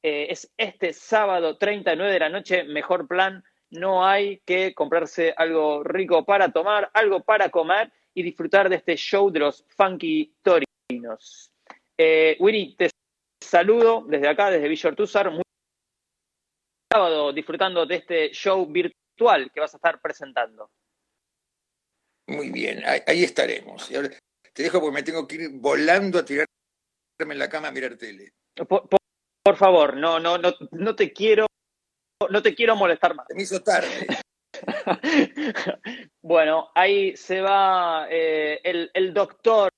eh, 0.08 0.32
es 0.32 0.54
este 0.56 0.94
sábado 0.94 1.58
39 1.58 2.14
de 2.14 2.20
la 2.20 2.30
noche, 2.30 2.64
mejor 2.64 3.08
plan, 3.08 3.44
no 3.72 4.06
hay 4.06 4.38
que 4.46 4.76
comprarse 4.76 5.34
algo 5.36 5.84
rico 5.84 6.24
para 6.24 6.52
tomar, 6.52 6.92
algo 6.94 7.24
para 7.24 7.50
comer 7.50 7.92
y 8.14 8.22
disfrutar 8.22 8.70
de 8.70 8.76
este 8.76 8.98
show 8.98 9.32
de 9.32 9.40
los 9.40 9.66
Funky 9.70 10.32
Torinos. 10.44 11.52
Eh, 11.98 12.38
Winnie, 12.40 12.76
te 12.78 12.92
saludo 13.44 14.06
desde 14.08 14.28
acá, 14.28 14.52
desde 14.52 14.68
Villa 14.68 14.90
Ortúzar, 14.90 15.32
muy 15.32 15.42
sábado 16.94 17.34
disfrutando 17.34 17.84
de 17.88 17.96
este 17.96 18.30
show 18.30 18.64
virtual 18.68 19.50
que 19.52 19.60
vas 19.60 19.74
a 19.74 19.78
estar 19.78 20.00
presentando. 20.00 20.70
Muy 22.28 22.52
bien, 22.52 22.84
ahí, 22.86 23.24
estaremos. 23.24 23.90
te 24.54 24.62
dejo 24.62 24.80
porque 24.80 24.94
me 24.94 25.02
tengo 25.02 25.28
que 25.28 25.36
ir 25.38 25.50
volando 25.54 26.20
a 26.20 26.26
tirarme 26.26 26.46
en 27.20 27.40
la 27.40 27.50
cama 27.50 27.70
a 27.70 27.72
mirar 27.72 27.98
tele. 27.98 28.34
Por 28.68 29.00
favor, 29.56 29.96
no, 29.96 30.20
no, 30.20 30.40
no, 30.40 30.54
no 30.72 30.96
te 30.96 31.14
quiero, 31.14 31.46
no 32.32 32.42
te 32.42 32.56
quiero 32.56 32.76
molestar 32.76 33.14
más. 33.14 33.28
me 33.36 33.44
hizo 33.44 33.62
tarde. 33.62 34.08
bueno, 36.22 36.72
ahí 36.74 37.16
se 37.16 37.42
va 37.42 38.08
eh, 38.10 38.60
el, 38.64 39.14
doctor, 39.14 39.70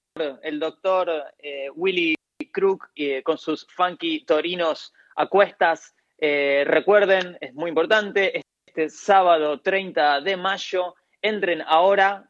el 0.41 0.59
doctor 0.59 1.11
eh, 1.39 1.69
Willy 1.75 2.15
Crook 2.51 2.89
eh, 2.95 3.21
con 3.23 3.37
sus 3.37 3.67
funky 3.69 4.23
torinos 4.25 4.93
a 5.17 5.27
cuestas. 5.27 5.93
recuerden, 6.19 7.37
es 7.41 7.53
muy 7.53 7.67
importante, 7.69 8.41
este 8.65 8.89
sábado 8.89 9.59
30 9.59 10.21
de 10.21 10.37
mayo, 10.37 10.95
entren 11.21 11.61
ahora, 11.61 12.29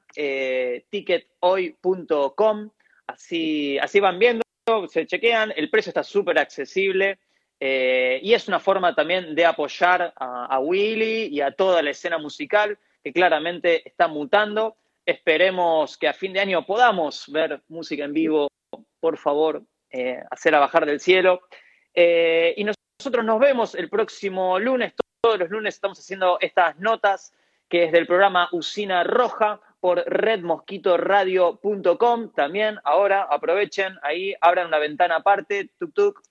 tickethoy.com, 0.90 2.72
así, 3.08 3.78
así 3.78 4.00
van 4.00 4.18
viendo, 4.18 4.42
se 4.90 5.06
chequean, 5.06 5.54
el 5.56 5.70
precio 5.70 5.92
está 5.92 6.04
súper 6.04 6.40
accesible. 6.40 7.20
Eh, 7.60 8.20
y 8.22 8.34
es 8.34 8.48
una 8.48 8.60
forma 8.60 8.94
también 8.94 9.34
de 9.34 9.46
apoyar 9.46 10.14
a, 10.16 10.60
Willy 10.60 11.28
y 11.28 11.42
a 11.42 11.52
toda 11.52 11.82
la 11.82 11.90
escena 11.90 12.18
musical 12.18 12.78
que 13.04 13.12
claramente 13.12 13.88
está 13.88 14.08
mutando. 14.08 14.78
Esperemos 15.06 15.98
que 15.98 16.08
a 16.08 16.14
fin 16.14 16.34
de 16.34 16.40
año 16.40 16.66
podamos 16.66 17.32
ver 17.32 17.62
música 17.68 18.04
en 18.04 18.14
vivo, 18.14 18.48
por 19.00 19.18
favor, 19.18 19.64
eh, 19.90 20.22
hacerla 20.30 20.60
bajar 20.60 20.86
del 20.86 21.00
cielo. 21.00 21.42
Eh, 21.94 22.54
y 22.58 22.64
nosotros 22.64 23.26
nos 23.26 23.40
vemos 23.40 23.76
el 23.76 23.90
próximo 23.90 24.60
lunes. 24.60 24.94
Todos 25.22 25.40
los 25.40 25.50
lunes 25.50 25.76
estamos 25.76 26.00
haciendo 26.00 26.38
estas 26.40 26.78
notas 26.80 27.34
que 27.70 27.86
es 27.86 27.92
del 27.92 28.08
programa 28.08 28.50
Usina 28.52 29.04
Roja 29.04 29.60
por 29.80 30.04
redmosquitoradio.com. 30.06 32.34
También 32.34 32.80
ahora 32.84 33.24
aprovechen, 33.24 33.98
ahí 34.04 34.36
abran 34.42 34.68
una 34.68 34.78
ventana 34.80 35.16
aparte, 35.18 35.70
tuk 35.78 35.94
tuk, 35.94 36.22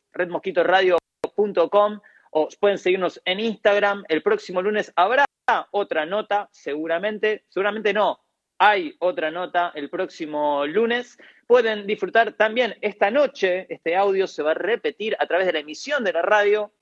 redmosquitoradio.com 1.36 2.00
o 2.30 2.48
pueden 2.60 2.78
seguirnos 2.78 3.20
en 3.24 3.40
Instagram. 3.40 4.04
El 4.08 4.22
próximo 4.22 4.62
lunes 4.62 4.92
habrá 4.96 5.24
otra 5.70 6.04
nota, 6.06 6.48
seguramente, 6.50 7.44
seguramente 7.48 7.92
no, 7.92 8.20
hay 8.58 8.94
otra 8.98 9.30
nota 9.30 9.72
el 9.74 9.88
próximo 9.88 10.66
lunes. 10.66 11.18
Pueden 11.46 11.86
disfrutar 11.86 12.32
también 12.32 12.76
esta 12.80 13.10
noche, 13.10 13.66
este 13.72 13.96
audio 13.96 14.26
se 14.26 14.42
va 14.42 14.50
a 14.50 14.54
repetir 14.54 15.16
a 15.20 15.26
través 15.26 15.46
de 15.46 15.52
la 15.52 15.60
emisión 15.60 16.02
de 16.02 16.12
la 16.12 16.22
radio. 16.22 16.72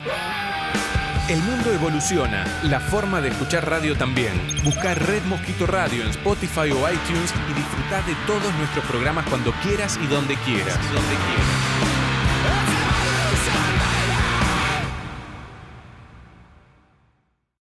El 1.29 1.39
mundo 1.39 1.73
evoluciona, 1.73 2.45
la 2.65 2.81
forma 2.81 3.21
de 3.21 3.29
escuchar 3.29 3.69
radio 3.69 3.97
también. 3.97 4.33
Busca 4.63 4.95
Red 4.95 5.23
Mosquito 5.23 5.67
Radio 5.67 6.03
en 6.03 6.09
Spotify 6.09 6.71
o 6.71 6.91
iTunes 6.91 7.35
y 7.51 7.55
disfrutar 7.55 8.05
de 8.05 8.15
todos 8.27 8.55
nuestros 8.57 8.85
programas 8.87 9.27
cuando 9.29 9.53
quieras 9.63 9.99
y 10.03 10.07
donde 10.07 10.35
quieras. 10.37 10.79
Donde 10.93 11.15
quieras. 11.15 12.74